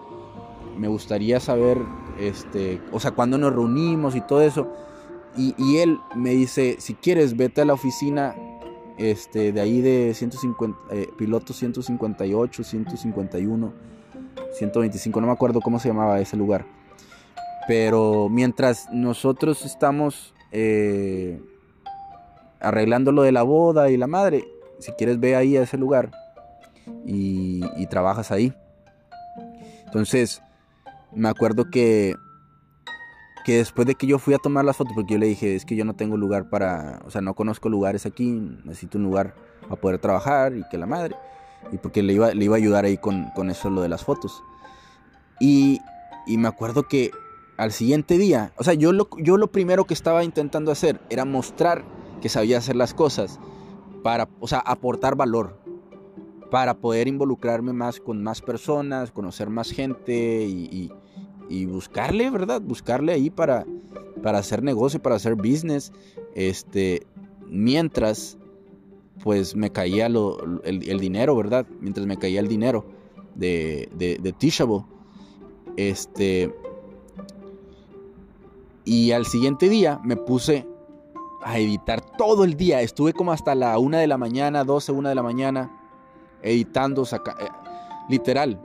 [0.78, 1.78] me gustaría saber,
[2.20, 4.68] este, o sea, cuándo nos reunimos y todo eso.
[5.36, 8.36] Y, y, él me dice, si quieres, vete a la oficina
[8.98, 13.72] este, de ahí de 150, eh, piloto 158, 151,
[14.52, 16.64] 125, no me acuerdo cómo se llamaba ese lugar.
[17.66, 21.40] Pero mientras nosotros estamos eh,
[22.60, 24.44] arreglando lo de la boda y la madre,
[24.78, 26.10] si quieres ve ahí a ese lugar
[27.04, 28.54] y, y trabajas ahí.
[29.86, 30.42] Entonces,
[31.12, 32.14] me acuerdo que,
[33.44, 35.64] que después de que yo fui a tomar las fotos, porque yo le dije, es
[35.64, 38.32] que yo no tengo lugar para, o sea, no conozco lugares aquí,
[38.64, 41.16] necesito un lugar para poder trabajar y que la madre,
[41.72, 44.04] y porque le iba, le iba a ayudar ahí con, con eso, lo de las
[44.04, 44.42] fotos.
[45.40, 45.80] Y,
[46.26, 47.10] y me acuerdo que
[47.56, 51.24] al siguiente día, o sea, yo lo, yo lo primero que estaba intentando hacer era
[51.24, 51.84] mostrar
[52.20, 53.38] que sabía hacer las cosas
[54.02, 55.58] para, o sea, aportar valor,
[56.50, 60.92] para poder involucrarme más con más personas, conocer más gente y,
[61.48, 62.60] y, buscarle, ¿verdad?
[62.60, 63.66] Buscarle ahí para,
[64.22, 65.92] para hacer negocio, para hacer business,
[66.34, 67.06] este,
[67.46, 68.38] mientras
[69.22, 71.66] pues me caía lo, el, dinero, ¿verdad?
[71.80, 72.84] Mientras me caía el dinero
[73.34, 74.34] de, de.
[75.76, 76.54] Este,
[78.84, 80.66] y al siguiente día me puse
[81.42, 82.80] a editar todo el día.
[82.80, 85.70] Estuve como hasta la 1 de la mañana, 12, 1 de la mañana,
[86.42, 87.48] editando, saca, eh,
[88.08, 88.60] literal.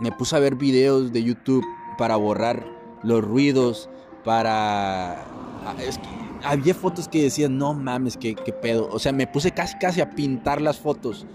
[0.00, 1.64] Me puse a ver videos de YouTube
[1.98, 2.64] para borrar
[3.02, 3.88] los ruidos,
[4.24, 5.22] para...
[5.64, 8.88] Ah, es que había fotos que decían, no mames, qué, qué pedo.
[8.90, 11.26] O sea, me puse casi casi a pintar las fotos.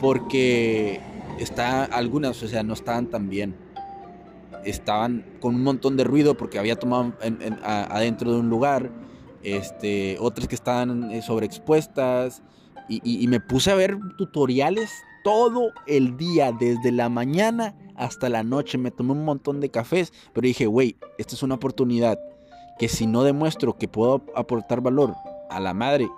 [0.00, 1.00] Porque
[1.38, 3.56] está, algunas, o sea, no estaban tan bien.
[4.64, 7.12] estaban con un montón de ruido porque había tomado
[7.64, 8.90] adentro de un lugar,
[9.42, 12.42] este, otras que estaban eh, sobreexpuestas,
[12.88, 14.90] y, y, me puse a ver tutoriales
[15.24, 20.12] todo el día, desde la mañana hasta la noche, me tomé un montón de cafés,
[20.32, 22.18] pero dije, güey, esta es una oportunidad
[22.78, 25.14] que si no demuestro que puedo aportar valor
[25.50, 26.08] a la madre,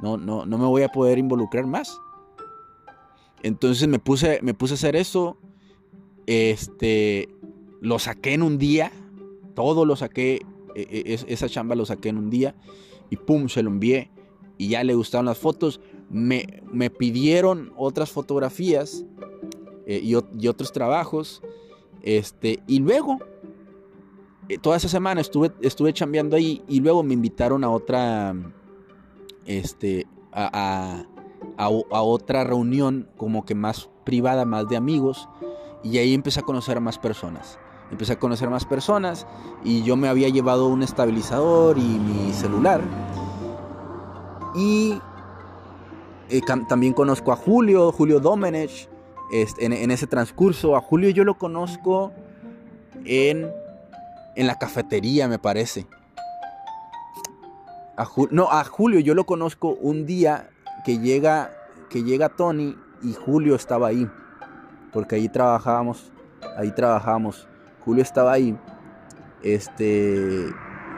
[0.00, 1.98] no, no, no me voy a poder involucrar más.
[3.42, 5.36] Entonces me puse, me puse a hacer eso.
[6.26, 7.28] Este,
[7.80, 8.92] lo saqué en un día.
[9.54, 10.42] Todo lo saqué.
[10.74, 12.54] E, e, esa chamba lo saqué en un día.
[13.10, 14.10] Y pum, se lo envié.
[14.56, 15.80] Y ya le gustaron las fotos.
[16.10, 19.04] Me, me pidieron otras fotografías
[19.86, 20.14] eh, y,
[20.48, 21.42] otros trabajos.
[22.02, 23.18] Este, y luego,
[24.48, 26.62] eh, toda esa semana estuve, estuve chambeando ahí.
[26.68, 28.34] Y luego me invitaron a otra.
[29.46, 31.04] Este, a
[31.58, 35.28] a, otra reunión como que más privada, más de amigos,
[35.82, 37.58] y ahí empecé a conocer a más personas.
[37.90, 39.26] Empecé a conocer más personas
[39.64, 42.82] y yo me había llevado un estabilizador y mi celular.
[44.54, 45.00] Y
[46.28, 48.88] eh, también conozco a Julio, Julio Domenech,
[49.32, 50.76] este, en, ese transcurso.
[50.76, 52.12] A Julio yo lo conozco
[53.06, 53.50] en,
[54.38, 55.86] en la cafetería, me parece.
[58.30, 60.50] no, a Julio yo lo conozco un día
[60.84, 61.50] que llega,
[61.90, 64.08] que llega Tony y Julio estaba ahí,
[64.92, 66.12] porque ahí trabajábamos,
[66.56, 67.48] ahí trabajábamos.
[67.80, 68.56] Julio estaba ahí,
[69.42, 70.46] este,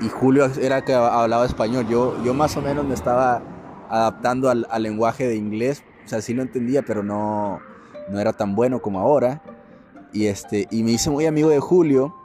[0.03, 1.89] y Julio era que hablaba español.
[1.89, 3.43] Yo, yo más o menos me estaba
[3.89, 7.61] adaptando al, lenguaje de inglés, o sea, sí lo entendía, pero no,
[8.11, 9.41] no era tan bueno como ahora.
[10.13, 12.20] Y, este, y me hice muy amigo de Julio.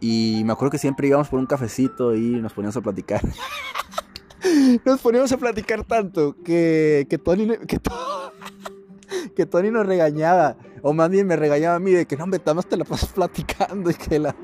[0.00, 3.20] Y me acuerdo que siempre íbamos por un cafecito y nos poníamos a platicar.
[4.86, 7.78] Nos poníamos a platicar tanto que, que Tony, que,
[9.36, 10.56] que Tony nos regañaba.
[10.82, 13.90] O más bien me regañaba a mí de que no, hombre, te la pasas platicando
[13.90, 14.34] y que la...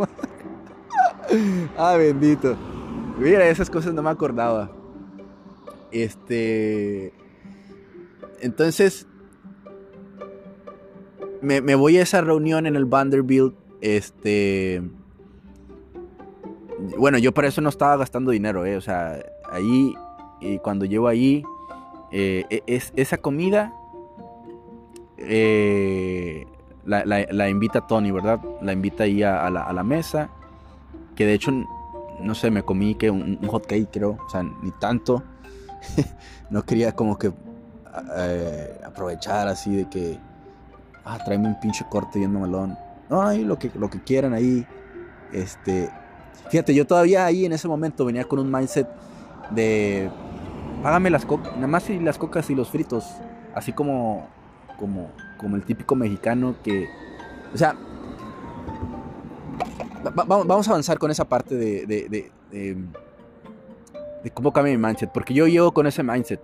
[1.79, 2.57] ah, bendito.
[3.19, 4.71] Mira, esas cosas no me acordaba.
[5.91, 7.13] Este...
[8.41, 9.07] Entonces...
[11.41, 13.55] Me, me voy a esa reunión en el Vanderbilt.
[13.81, 14.83] Este...
[16.99, 18.77] Bueno, yo para eso no estaba gastando dinero, ¿eh?
[18.77, 19.19] O sea,
[19.51, 19.95] ahí,
[20.41, 21.43] y cuando llego ahí,
[22.13, 23.73] eh, e, es, esa comida
[25.19, 26.47] eh,
[26.85, 28.41] la, invita Tony, ¿verdad?
[28.61, 30.31] La invita ahí a, la, mesa,
[31.15, 31.51] que de hecho,
[32.21, 35.23] no sé, me comí que un, hot cake, creo, o sea, ni tanto.
[36.51, 37.33] no quería como que
[38.17, 40.19] eh, aprovechar así de que,
[41.05, 42.79] ah, tráeme un pinche corte yendo melón.
[43.09, 44.67] No, ahí lo que, lo que quieran ahí.
[45.33, 45.91] Este,
[46.51, 48.89] fíjate, yo todavía ahí en ese momento venía con un mindset
[49.51, 50.11] de
[50.83, 53.05] págame las cocas, nada más y las cocas y los fritos,
[53.55, 54.29] así como
[54.79, 56.89] como como el típico mexicano que
[57.55, 57.75] o sea,
[60.15, 62.31] vamos a avanzar con esa parte de,
[64.35, 66.41] cómo cambia mi mindset, porque yo llevo con ese mindset,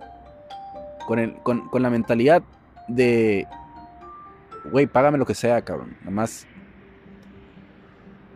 [1.05, 2.41] con, el, con, con la mentalidad
[2.87, 3.45] de,
[4.71, 6.47] güey, págame lo que sea, cabrón, nada más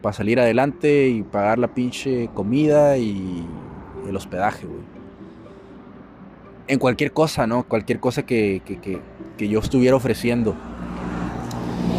[0.07, 3.45] para salir adelante y pagar la pinche comida y
[4.07, 4.79] el hospedaje, güey.
[6.67, 7.67] En cualquier cosa, ¿no?
[7.67, 8.61] Cualquier cosa que,
[9.37, 10.55] yo estuviera ofreciendo.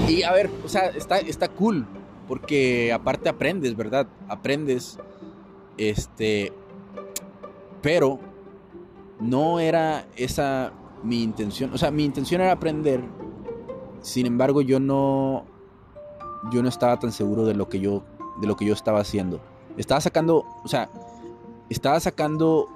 [0.09, 1.85] Y a ver, o sea, está, está cool.
[2.27, 4.09] Porque aparte aprendes, ¿verdad?
[4.27, 4.99] Aprendes.
[5.77, 6.51] Este.
[7.83, 8.21] Pero
[9.21, 11.75] no era esa mi intención.
[11.75, 13.03] O sea, mi intención era aprender.
[14.01, 15.58] Sin embargo, yo no.
[16.51, 18.03] Yo no estaba tan seguro de lo que yo.
[18.41, 19.41] De lo que yo estaba haciendo.
[19.77, 20.45] Estaba sacando.
[20.65, 20.89] O sea,
[21.69, 22.69] estaba sacando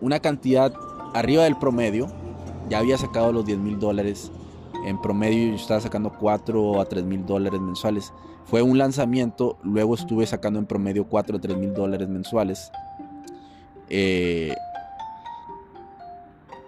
[0.00, 0.74] una cantidad
[1.14, 2.06] arriba del promedio.
[2.68, 4.30] Ya había sacado los 10 mil dólares.
[4.84, 8.12] En promedio yo estaba sacando 4 a 3 mil dólares mensuales.
[8.44, 12.70] Fue un lanzamiento, luego estuve sacando en promedio 4 a 3 mil dólares mensuales.
[13.88, 14.54] Eh,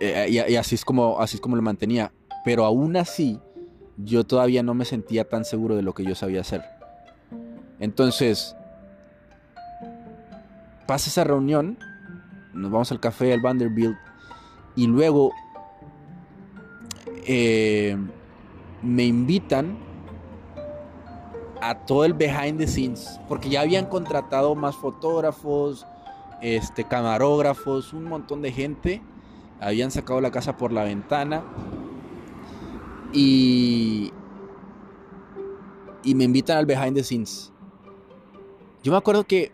[0.00, 2.12] eh, y, y, así, es como, así es como lo mantenía.
[2.44, 3.40] Pero aún así,
[3.96, 6.62] yo todavía no me sentía tan seguro de lo que yo sabía hacer.
[7.78, 8.56] Entonces,
[10.86, 11.78] pasa esa reunión,
[12.52, 13.96] nos vamos al café al Vanderbilt
[14.76, 15.32] y luego
[17.26, 17.96] eh,
[18.82, 19.78] me invitan
[21.60, 25.86] a todo el behind the scenes porque ya habían contratado más fotógrafos,
[26.42, 29.02] este, camarógrafos, un montón de gente.
[29.60, 31.42] Habían sacado la casa por la ventana
[33.14, 34.12] y
[36.04, 37.52] y me invitan al behind the scenes.
[38.82, 39.50] Yo me acuerdo que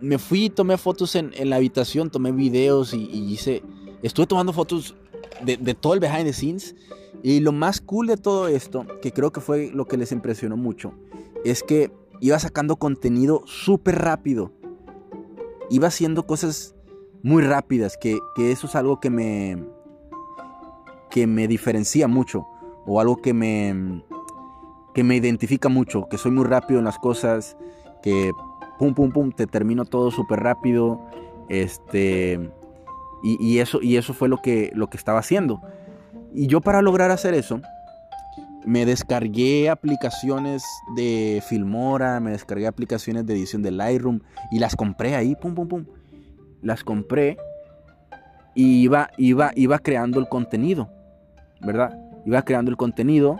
[0.00, 3.62] me fui, tomé fotos en, la habitación, tomé videos y, hice,
[4.02, 4.96] estuve tomando fotos
[5.42, 6.74] de, todo el behind the scenes
[7.22, 10.56] Y lo más cool de todo esto, que creo que fue lo que les impresionó
[10.56, 10.94] mucho,
[11.44, 14.52] es que iba sacando contenido súper rápido.
[15.68, 16.74] Iba haciendo cosas
[17.22, 19.66] muy rápidas, que, eso es algo que me,
[21.16, 22.46] que me diferencia mucho,
[22.84, 24.04] o algo que me,
[24.92, 27.56] que me identifica mucho, que soy muy rápido en las cosas,
[28.02, 28.32] que
[28.78, 31.00] pum, pum, pum, te termino todo súper rápido,
[31.48, 32.52] este,
[33.22, 35.62] y, eso, y eso fue lo que, lo que estaba haciendo.
[36.34, 37.62] Y yo para lograr hacer eso,
[38.66, 40.64] me descargué aplicaciones
[40.96, 45.66] de Filmora, me descargué aplicaciones de edición de Lightroom y las compré ahí, pum, pum,
[45.66, 45.86] pum.
[46.60, 47.38] Las compré
[48.54, 50.90] y iba, iba, iba creando el contenido,
[51.60, 51.98] ¿verdad?
[52.24, 53.38] Iba creando el contenido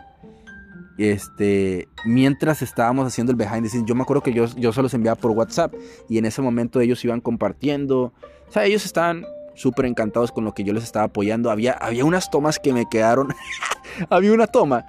[0.99, 3.87] este, mientras estábamos haciendo el behind the scenes.
[3.87, 5.75] Yo me acuerdo que yo, yo se los enviaba por WhatsApp
[6.09, 8.13] y en ese momento ellos iban compartiendo.
[8.49, 11.51] O sea, ellos estaban súper encantados con lo que yo les estaba apoyando.
[11.51, 13.29] Había, había unas tomas que me quedaron.
[14.11, 14.87] había una toma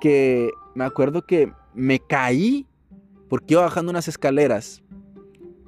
[0.00, 2.66] que me acuerdo que me caí
[3.28, 4.82] porque iba bajando unas escaleras.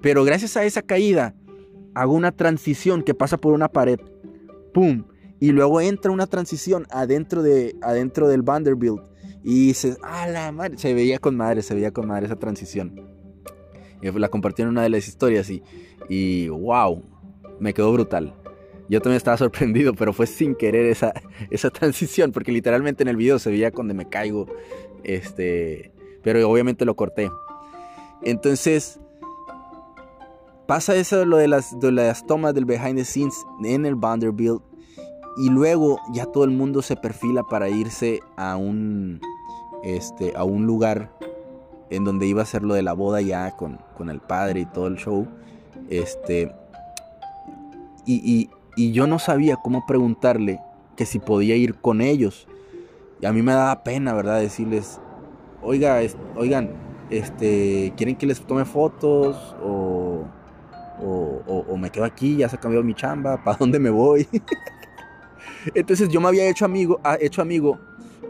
[0.00, 1.34] Pero gracias a esa caída
[1.94, 4.00] hago una transición que pasa por una pared.
[4.72, 5.04] ¡Pum!
[5.42, 9.00] Y luego entra una transición adentro, de, adentro del Vanderbilt.
[9.42, 10.78] Y dices, ¡ah, la madre!
[10.78, 13.10] Se veía con madre, se veía con madre esa transición.
[14.00, 15.64] La compartí en una de las historias y,
[16.08, 17.02] y wow,
[17.58, 18.36] me quedó brutal.
[18.88, 21.12] Yo también estaba sorprendido, pero fue sin querer esa,
[21.50, 24.46] esa transición, porque literalmente en el video se veía cuando me caigo,
[25.02, 27.28] este, pero obviamente lo corté.
[28.22, 29.00] Entonces,
[30.68, 33.34] pasa eso lo de las, de las tomas del behind the scenes
[33.64, 34.62] en el Vanderbilt
[35.36, 39.20] y luego ya todo el mundo se perfila para irse a un,
[39.82, 41.10] este, a un lugar
[41.90, 44.66] en donde iba a ser lo de la boda ya con, con el padre y
[44.66, 45.26] todo el show.
[45.88, 46.54] Este,
[48.04, 50.60] y, y yo no sabía cómo preguntarle
[50.96, 52.46] que si podía ir con ellos.
[53.20, 54.40] Y a mí me daba pena, ¿verdad?
[54.40, 55.00] Decirles,
[55.62, 56.00] oiga,
[56.36, 56.70] oigan,
[57.10, 59.36] este, ¿quieren que les tome fotos?
[59.62, 60.24] O,
[61.04, 64.26] o, me quedo aquí, ya se ha cambiado mi chamba, ¿para dónde me voy?
[65.74, 67.78] Entonces yo me había hecho amigo, ah, hecho amigo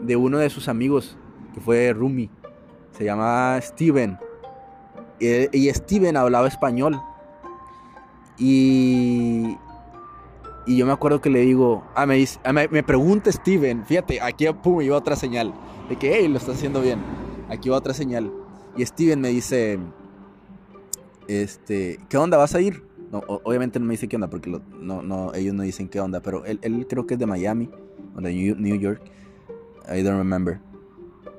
[0.01, 1.17] de uno de sus amigos,
[1.53, 2.29] que fue Rumi.
[2.97, 4.17] Se llamaba Steven.
[5.19, 6.99] y Steven hablaba español.
[8.37, 9.57] Y,
[10.65, 14.21] y yo me acuerdo que le digo, ah, me, dice, ah, me, pregunta Steven, fíjate,
[14.21, 15.53] aquí pum, iba otra señal.
[15.89, 16.99] De que, hey, lo está haciendo bien.
[17.49, 18.31] Aquí va otra señal.
[18.75, 19.79] Y Steven me dice,
[21.27, 22.37] este, ¿qué onda?
[22.37, 22.83] ¿Vas a ir?
[23.13, 26.19] No, obviamente no me dice qué onda, porque no, no, ellos no dicen qué onda,
[26.19, 27.69] pero él, él creo que es de Miami,
[28.17, 29.03] o de New York.
[29.87, 30.59] I don't remember.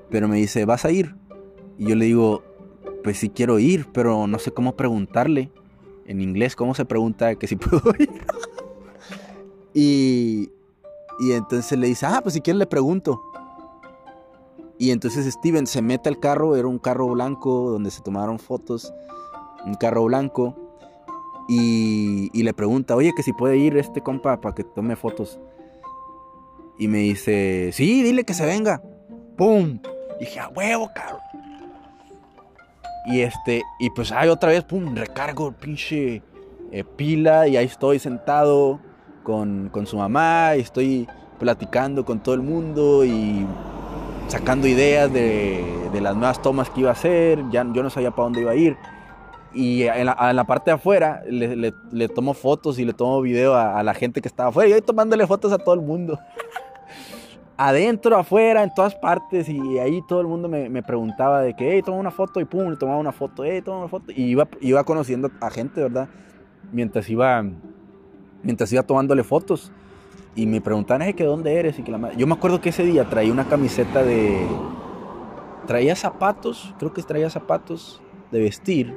[0.09, 1.16] Pero me dice, ¿vas a ir?
[1.77, 2.45] Y yo le digo,
[3.03, 5.51] pues sí quiero ir, pero no sé cómo preguntarle.
[6.07, 8.09] En inglés, ¿cómo se pregunta que si puedo ir?
[9.75, 10.53] Y,
[11.18, 13.20] y entonces le dice, ah, pues si quieres le pregunto.
[14.79, 18.95] Y entonces Steven se mete al carro, era un carro blanco donde se tomaron fotos,
[19.66, 20.64] un carro blanco,
[21.49, 25.39] y, le pregunta, oye, que si puede ir este compa para que tome fotos.
[26.79, 28.83] Y me dice, sí, dile que se venga.
[29.37, 29.79] ¡Pum!
[30.19, 31.19] dije, a huevo, caro.
[33.07, 36.23] Y este, y pues hay otra vez, pum, recargo pinche
[36.73, 38.81] eh, pila y ahí estoy sentado
[39.23, 41.07] con, su mamá y estoy
[41.39, 43.47] platicando con todo el mundo y
[44.29, 45.63] sacando ideas de,
[46.01, 47.43] las nuevas tomas que iba a hacer.
[47.51, 48.77] Ya, yo no sabía para dónde iba a ir.
[49.55, 53.95] Y en la, parte de afuera le, tomo fotos y le tomo video a, la
[53.95, 54.69] gente que estaba afuera.
[54.69, 56.19] Y ahí tomándole fotos a todo el mundo.
[57.57, 59.49] Adentro, afuera, en todas partes.
[59.49, 62.41] Y ahí todo el mundo me, preguntaba de que, hey, toma una foto.
[62.41, 63.45] Y pum, le tomaba una foto.
[63.45, 64.11] Hey, toma una foto.
[64.11, 66.09] Y iba, iba conociendo a gente, ¿verdad?
[66.73, 67.45] Mientras iba
[68.45, 69.73] mientras iba tomándole fotos.
[70.37, 71.79] Y me preguntaban, ¿qué dónde eres?
[71.79, 74.47] Y que la Yo me acuerdo que ese día traía una camiseta de...
[75.67, 78.95] Traía zapatos, creo que traía zapatos de vestir,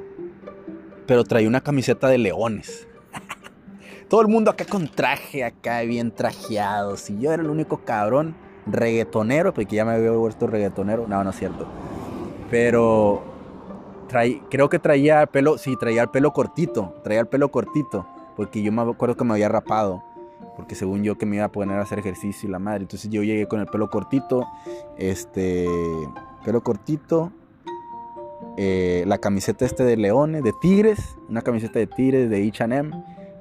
[1.08, 2.86] pero traía una camiseta de leones.
[4.08, 6.96] Todo el mundo acá con traje, acá bien trajeado.
[6.96, 8.36] Si yo era el único cabrón
[8.66, 11.08] reggaetonero, porque ya me había vuelto reggaetonero.
[11.08, 11.66] No, no es cierto.
[12.50, 13.24] Pero
[14.48, 18.06] creo que traía pelo, sí, traía el pelo cortito, traía el pelo cortito
[18.38, 20.04] porque yo me acuerdo que me había rapado,
[20.54, 23.10] porque según yo que me iba a poner a hacer ejercicio y la madre, entonces
[23.10, 24.46] yo llegué con el pelo cortito,
[24.96, 25.66] este,
[26.44, 27.32] pelo cortito,
[28.56, 32.90] eh, la camiseta este de leones, de tigres, una camiseta de tigres de H&M,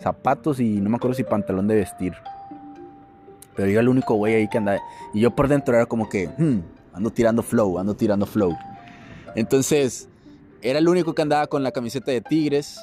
[0.02, 2.14] zapatos y no me acuerdo si pantalón de vestir.
[3.56, 4.80] Pero yo era el único güey ahí que andaba.
[5.14, 6.60] Y yo por dentro era como que, hmm,
[6.94, 8.56] ando tirando flow, ando tirando flow.
[9.36, 10.10] Entonces,
[10.62, 12.80] era el único que andaba con la camiseta de Tigres,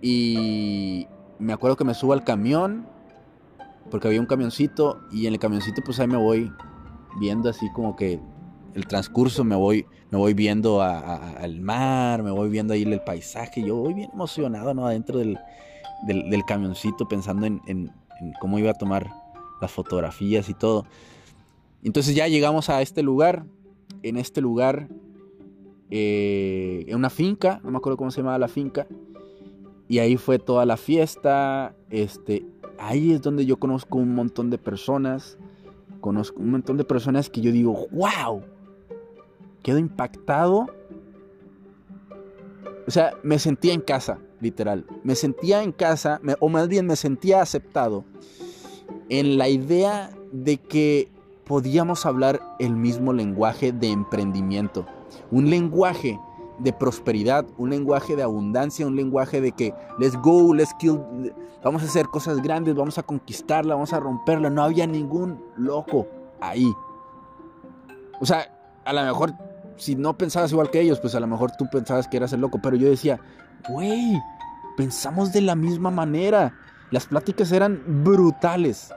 [0.00, 2.86] y me acuerdo que me subo al camión
[3.90, 6.52] porque había un camioncito y en el camioncito pues ahí me voy
[7.18, 8.20] viendo así como que
[8.74, 13.62] el transcurso me voy, me voy viendo al mar, me voy viendo ahí el paisaje.
[13.62, 14.86] Yo voy bien emocionado, ¿no?
[14.86, 15.38] Adentro del,
[16.06, 17.92] del, camioncito pensando en,
[18.40, 19.10] cómo iba a tomar
[19.60, 20.84] las fotografías y todo.
[21.82, 23.46] Entonces ya llegamos a este lugar.
[24.02, 24.88] En este lugar,
[25.90, 28.86] eh, en una finca, no me acuerdo cómo se llamaba la finca.
[29.88, 31.74] Y ahí fue toda la fiesta.
[31.90, 32.46] Este,
[32.78, 35.36] ahí es donde yo conozco un montón de personas.
[36.00, 38.42] Conozco un montón de personas que yo digo, wow,
[39.66, 40.68] quedo impactado.
[42.86, 44.86] O sea, me sentía en casa, literal.
[45.02, 48.04] Me sentía en casa, o más bien me sentía aceptado
[49.08, 51.10] en la idea de que
[51.44, 54.86] podíamos hablar el mismo lenguaje de emprendimiento.
[55.32, 56.16] Un lenguaje
[56.60, 61.00] de prosperidad, un lenguaje de abundancia, un lenguaje de que let's go, let's kill,
[61.64, 64.48] vamos a hacer cosas grandes, vamos a conquistarla, vamos a romperla.
[64.48, 66.06] No había ningún loco
[66.40, 66.72] ahí.
[68.20, 68.52] O sea,
[68.84, 69.34] a lo mejor
[69.76, 72.40] si no pensabas igual que ellos, pues a lo mejor tú pensabas que eras el
[72.40, 73.20] loco, pero yo decía,
[73.68, 74.20] güey,
[74.76, 76.54] pensamos de la misma manera.
[76.90, 78.92] Las pláticas eran brutales,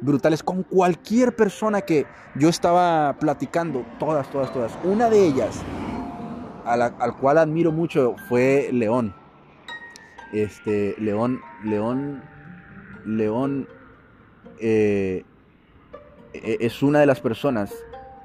[0.00, 4.72] brutales con cualquier persona que yo estaba platicando, todas, todas, todas.
[4.84, 5.60] Una de ellas,
[6.64, 9.14] al cual admiro mucho, fue León.
[10.32, 12.22] Este, León, León,
[13.04, 13.66] León
[14.60, 15.24] eh,
[16.32, 17.72] e-, es una de las personas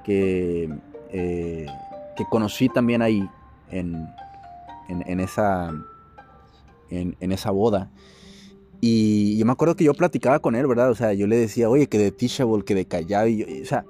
[0.04, 0.70] que
[1.12, 1.66] eh,
[2.16, 3.30] que conocí también ahí
[3.72, 4.08] en,
[5.20, 5.74] esa,
[6.90, 7.92] en, esa boda.
[8.82, 10.92] Y yo me acuerdo que yo platicaba con él, ¿verdad?
[10.92, 13.28] O sea, yo le decía, oye, que de Teachable, que de Callao.
[13.28, 13.86] Y o sea,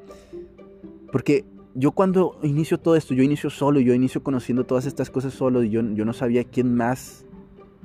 [1.11, 5.33] porque yo cuando inicio todo esto, yo inicio solo, yo inicio conociendo todas estas cosas
[5.33, 7.25] solo, y yo, yo no sabía quién más,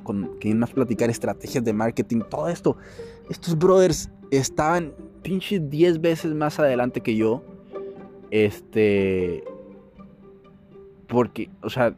[0.05, 2.77] con quién más platicar, estrategias de marketing, todo esto.
[3.29, 7.43] Estos brothers estaban pinches 10 veces más adelante que yo.
[8.31, 9.43] Este,
[11.11, 11.95] porque, o sea,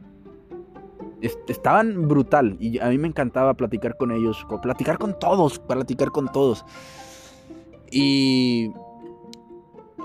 [1.21, 6.31] estaban brutal y a mí me encantaba platicar con ellos, platicar con todos, platicar con
[6.31, 6.65] todos.
[7.91, 8.71] Y,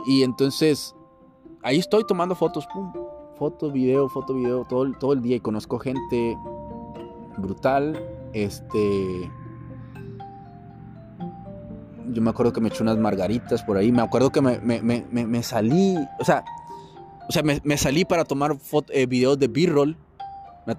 [0.07, 0.95] y entonces,
[1.63, 2.93] ahí estoy tomando fotos, pum,
[3.37, 6.37] foto, video, foto, video, todo, todo el día y conozco gente
[7.39, 7.99] brutal.
[8.35, 9.31] Este.
[12.11, 13.91] Yo me acuerdo que me eché unas margaritas por ahí.
[13.91, 15.97] Me acuerdo que me, me salí.
[16.21, 16.45] O sea,
[17.29, 18.57] o sea, me, salí para tomar
[18.89, 19.99] eh, videos de B-roll.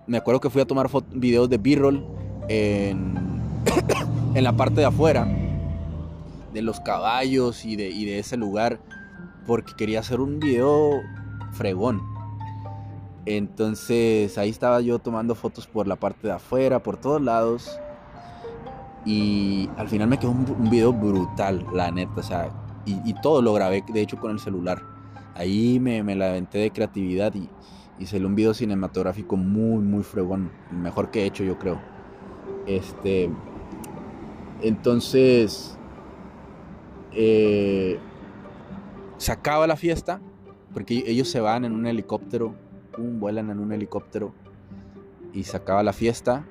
[0.08, 2.04] Me, acuerdo que fui a tomar videos de B-roll
[2.48, 3.14] en,
[4.34, 5.28] en la parte de afuera,
[6.52, 8.80] de los caballos y de, y de ese lugar,
[9.46, 11.02] porque quería hacer un video
[11.52, 12.02] fregón.
[13.28, 17.80] Entonces ahí estaba yo tomando fotos por la parte de afuera, por todos lados.
[19.06, 22.14] Y al final me quedó un, video brutal, la neta.
[22.18, 22.50] O sea,
[22.88, 24.99] y, y, todo lo grabé, de hecho, con el celular.
[25.36, 27.50] Ahí me, me la aventé de creatividad y,
[27.98, 30.52] y le un video cinematográfico muy, muy fregón.
[30.72, 31.80] Mejor que he hecho, yo creo.
[32.66, 33.30] Este.
[34.62, 35.78] Entonces.
[37.12, 38.00] Eh,
[39.18, 40.22] se acaba la fiesta.
[40.74, 42.54] Porque ellos se van en un helicóptero.
[42.98, 44.34] vuelan en un helicóptero.
[45.34, 46.46] Y se acaba la fiesta.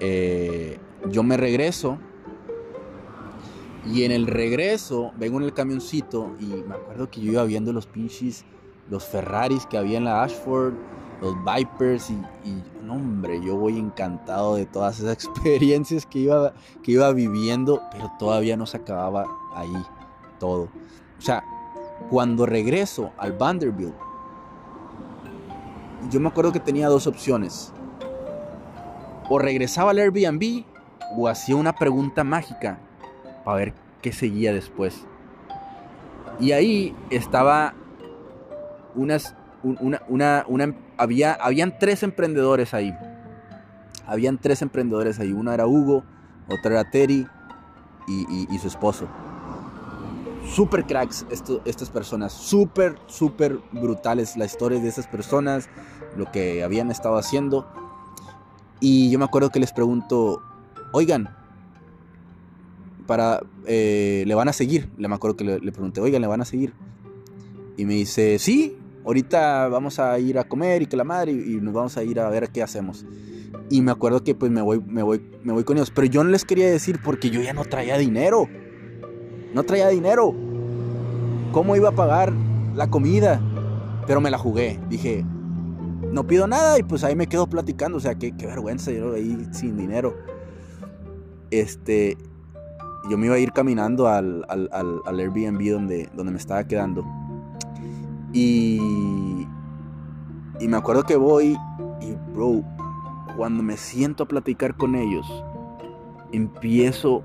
[0.00, 0.78] Eh,
[1.10, 1.98] yo me regreso
[3.86, 7.72] y en el regreso, vengo en el camioncito y me acuerdo que yo iba viendo
[7.72, 8.44] los pinches,
[8.90, 10.74] los Ferraris que había en la Ashford,
[11.20, 12.16] los Vipers y,
[12.82, 18.10] no, hombre, yo voy encantado de todas esas experiencias que iba, que iba viviendo, pero
[18.18, 19.84] todavía no se acababa ahí
[20.38, 20.68] todo.
[21.18, 21.44] O sea,
[22.10, 23.94] cuando regreso al Vanderbilt,
[26.10, 27.72] yo me acuerdo que tenía dos opciones.
[29.30, 30.64] O regresaba al Airbnb
[31.16, 32.78] o hacía una pregunta mágica
[33.44, 35.06] para ver qué seguía después.
[36.40, 37.74] Y ahí estaba
[38.94, 42.94] unas, una, una, una, había, habían tres emprendedores ahí.
[44.06, 45.32] Habían tres emprendedores ahí.
[45.32, 46.04] Uno era Hugo,
[46.48, 47.26] otro era Terry
[48.06, 49.06] y, su esposo.
[50.46, 51.24] Super cracks
[51.64, 55.70] estas personas, super, super brutales las historias de esas personas,
[56.16, 57.66] lo que habían estado haciendo.
[58.80, 60.42] Y yo me acuerdo que les pregunto,
[60.92, 61.34] oigan,
[63.06, 64.88] para, eh, le van a seguir.
[64.98, 66.72] Le me acuerdo que le, pregunté, oigan, ¿le van a seguir?
[67.76, 71.60] Y me dice, sí, ahorita vamos a ir a comer y que la madre y,
[71.60, 73.06] nos vamos a ir a ver qué hacemos.
[73.70, 75.90] Y me acuerdo que pues me voy, me voy, me voy con ellos.
[75.90, 78.48] Pero yo no les quería decir porque yo ya no traía dinero.
[79.54, 80.34] No traía dinero.
[81.52, 82.32] ¿Cómo iba a pagar
[82.74, 83.40] la comida?
[84.06, 84.78] Pero me la jugué.
[84.90, 85.24] Dije,
[86.12, 87.96] no pido nada y pues ahí me quedo platicando.
[87.98, 90.16] O sea, qué, qué vergüenza yo ahí sin dinero.
[91.50, 92.18] Este,
[93.10, 97.04] yo me iba a ir caminando al, al, al, Airbnb donde, donde me estaba quedando.
[98.32, 99.46] Y,
[100.60, 101.56] y me acuerdo que voy
[102.00, 102.62] y, bro,
[103.36, 105.26] cuando me siento a platicar con ellos,
[106.32, 107.22] empiezo,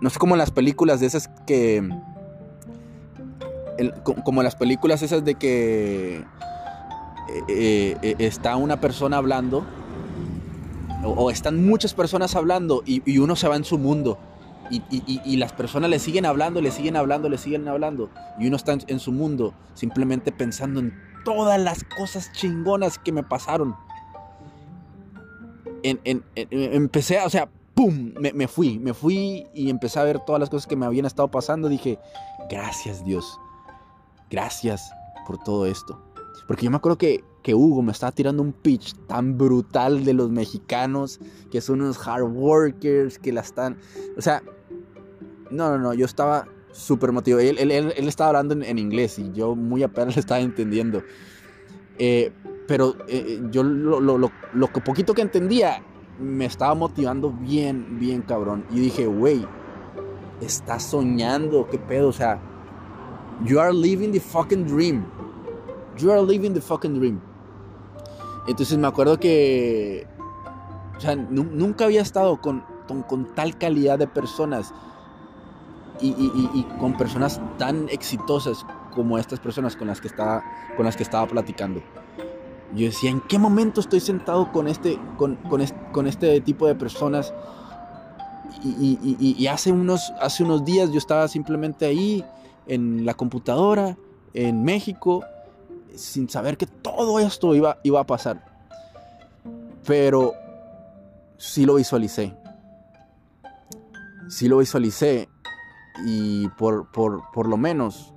[0.00, 1.88] no sé, como las películas de esas que,
[4.24, 6.24] como las películas esas de que eh,
[7.48, 9.64] eh, eh, está una persona hablando,
[11.04, 14.18] o, están muchas personas hablando y, uno se va en su mundo.
[14.70, 18.08] Y, las personas le siguen hablando, le siguen hablando, le siguen hablando.
[18.38, 20.94] Y uno está en, su mundo simplemente pensando en
[21.24, 23.74] todas las cosas chingonas que me pasaron.
[25.82, 28.12] empecé, o sea, ¡pum!
[28.20, 31.06] Me, me, fui, me fui y empecé a ver todas las cosas que me habían
[31.06, 31.68] estado pasando.
[31.68, 31.98] Dije,
[32.48, 33.38] gracias Dios,
[34.30, 34.92] gracias
[35.26, 36.00] por todo esto.
[36.46, 40.14] Porque yo me acuerdo que, que Hugo me estaba tirando un pitch tan brutal de
[40.14, 43.78] los mexicanos, que son unos hard workers, que la están...
[44.18, 44.42] O sea,
[45.50, 47.42] no, no, no, yo estaba súper motivado.
[47.42, 51.02] Él, él, él, estaba hablando en, inglés y yo muy apenas le estaba entendiendo.
[51.98, 52.32] Eh,
[52.66, 55.82] pero eh, yo lo, lo, lo, lo, poquito que entendía
[56.20, 58.64] me estaba motivando bien, bien cabrón.
[58.70, 59.46] Y dije, güey,
[60.40, 62.40] estás soñando, qué pedo, o sea,
[63.44, 65.04] you are living the fucking dream.
[65.98, 67.20] You are living the fucking dream.
[68.46, 70.06] Entonces me acuerdo que,
[70.96, 72.64] o sea, nunca había estado con,
[73.08, 74.72] con, tal calidad de personas
[76.00, 80.42] y, y, con personas tan exitosas como estas personas con las que estaba,
[80.76, 81.82] con las que estaba platicando.
[82.74, 86.66] Yo decía, ¿en qué momento estoy sentado con este, con, con este, con este tipo
[86.66, 87.34] de personas?
[88.62, 92.24] Y, y, hace, unos, hace unos días yo estaba simplemente ahí
[92.66, 93.96] en la computadora,
[94.34, 95.24] en México,
[95.94, 98.44] sin saber que todo esto iba, iba a pasar.
[99.86, 100.34] Pero
[101.38, 102.34] sí lo visualicé.
[104.28, 105.28] Sí lo visualicé
[106.04, 108.14] y por, por, lo menos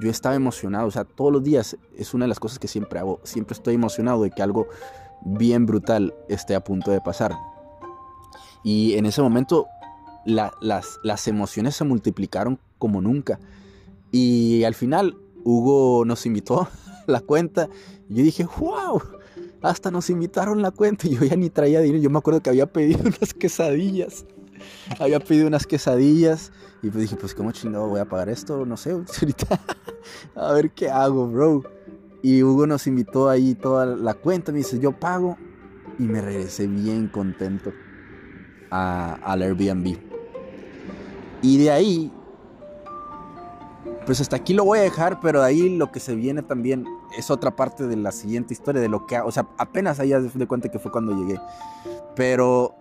[0.00, 0.86] yo estaba emocionado.
[0.86, 3.20] O sea, todos los días es una de las cosas que siempre hago.
[3.24, 4.68] Siempre estoy emocionado de que algo
[5.24, 7.32] bien brutal esté a punto de pasar.
[8.64, 9.66] Y en ese momento
[10.24, 10.52] las,
[11.02, 13.38] las emociones se multiplicaron como nunca.
[14.10, 16.68] Y al final Hugo nos invitó
[17.06, 17.68] la cuenta.
[18.08, 19.02] Y yo dije, wow,
[19.62, 21.06] hasta nos invitaron la cuenta.
[21.08, 22.02] Y yo ya ni traía dinero.
[22.02, 24.26] Yo me acuerdo que había pedido unas quesadillas.
[24.98, 26.52] Había pedido unas quesadillas.
[26.82, 28.66] Y pues dije, pues cómo chingado voy a pagar esto.
[28.66, 29.60] No sé, ahorita.
[30.34, 31.62] a ver qué hago, bro.
[32.22, 34.52] Y Hugo nos invitó ahí toda la cuenta.
[34.52, 35.36] Me dice, yo pago.
[35.98, 37.72] Y me regresé bien contento
[38.70, 39.98] a, al Airbnb.
[41.42, 42.12] Y de ahí
[44.06, 46.86] pues hasta aquí lo voy a dejar, pero de ahí lo que se viene también
[47.16, 50.46] es otra parte de la siguiente historia, de lo que, o sea, apenas ahí de
[50.46, 51.40] cuenta que fue cuando llegué.
[52.16, 52.74] Pero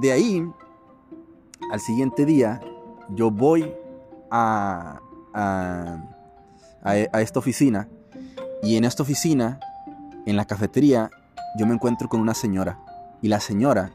[0.00, 0.52] de ahí,
[1.72, 2.60] al siguiente día,
[3.14, 3.72] yo voy
[4.30, 5.00] a,
[5.34, 6.02] a,
[6.82, 7.88] a, esta oficina
[8.62, 9.60] y en esta oficina,
[10.26, 11.10] en la cafetería,
[11.56, 12.78] yo me encuentro con una señora
[13.22, 13.92] y la señora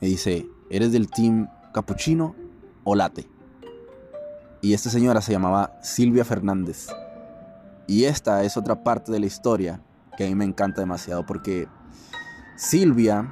[0.00, 2.34] me dice, ¿eres del team capuchino
[2.84, 3.28] o latte?
[4.60, 6.88] Y esta señora se llamaba Silvia Fernández.
[7.86, 9.80] Y esta es otra parte de la historia
[10.16, 11.68] que a mí me encanta demasiado porque
[12.56, 13.28] Silvia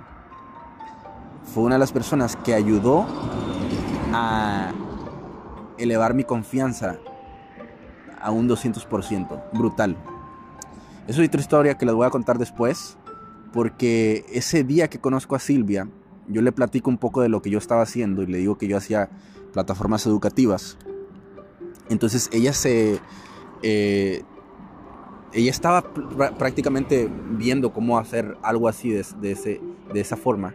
[1.54, 3.06] fue una de las personas que ayudó
[4.12, 4.72] a
[5.82, 6.98] elevar mi confianza
[8.20, 9.42] a un 200%.
[9.52, 9.96] Brutal.
[11.06, 12.96] Es otra historia que les voy a contar después
[13.52, 15.88] porque ese día que conozco a Silvia,
[16.28, 18.68] yo le platico un poco de lo que yo estaba haciendo y le digo que
[18.68, 19.10] yo hacía
[19.52, 20.78] plataformas educativas
[21.92, 22.98] entonces ella se...
[23.62, 24.22] Eh,
[25.34, 25.82] ella estaba
[26.36, 29.60] prácticamente viendo cómo hacer algo así de, ese,
[29.92, 30.54] de esa forma.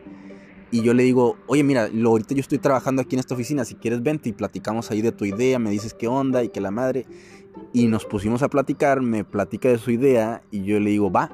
[0.72, 3.64] Y yo le digo, oye, mira, lo, ahorita yo estoy trabajando aquí en esta oficina,
[3.64, 6.60] si quieres vente y platicamos ahí de tu idea, me dices qué onda y que
[6.60, 7.06] la madre.
[7.74, 11.32] Y nos pusimos a platicar, me platica de su idea y yo le digo, va,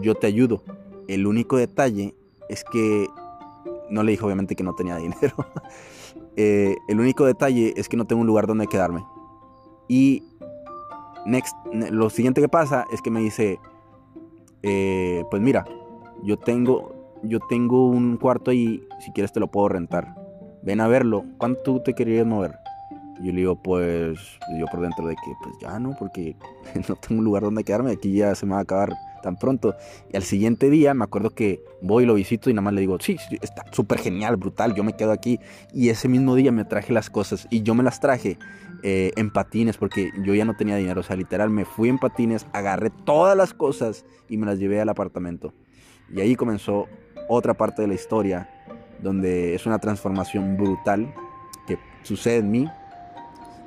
[0.00, 0.62] yo te ayudo.
[1.08, 2.14] El único detalle
[2.48, 3.08] es que,
[3.90, 5.34] no le dije obviamente que no tenía dinero,
[6.36, 9.04] eh, el único detalle es que no tengo un lugar donde quedarme.
[9.88, 10.22] Y
[11.26, 13.58] next, lo siguiente que pasa es que me dice,
[14.62, 15.64] eh, pues mira,
[16.22, 20.14] yo tengo, yo tengo un cuarto ahí, si quieres te lo puedo rentar.
[20.62, 21.24] Ven a verlo.
[21.38, 22.58] ¿Cuánto te querías mover?
[23.20, 24.18] Yo le digo, pues
[24.58, 26.36] yo por dentro de que, pues ya no, porque
[26.88, 28.92] no tengo un lugar donde quedarme, aquí ya se me va a acabar
[29.22, 29.74] tan pronto.
[30.12, 32.98] Y al siguiente día me acuerdo que voy lo visito y nada más le digo,
[33.00, 35.40] sí, está súper genial, brutal, yo me quedo aquí.
[35.72, 38.38] Y ese mismo día me traje las cosas y yo me las traje
[38.84, 41.00] eh, en patines porque yo ya no tenía dinero.
[41.00, 44.80] O sea, literal, me fui en patines, agarré todas las cosas y me las llevé
[44.80, 45.52] al apartamento.
[46.10, 46.86] Y ahí comenzó
[47.28, 48.48] otra parte de la historia
[49.02, 51.14] donde es una transformación brutal
[51.66, 52.68] que sucede en mí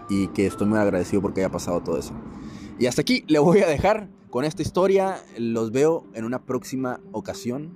[0.09, 2.13] y que estoy muy agradecido porque haya pasado todo eso.
[2.77, 5.17] Y hasta aquí le voy a dejar con esta historia.
[5.37, 7.71] Los veo en una próxima ocasión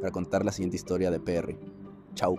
[0.00, 1.56] para contar la siguiente historia de PR.
[2.14, 2.36] Chao.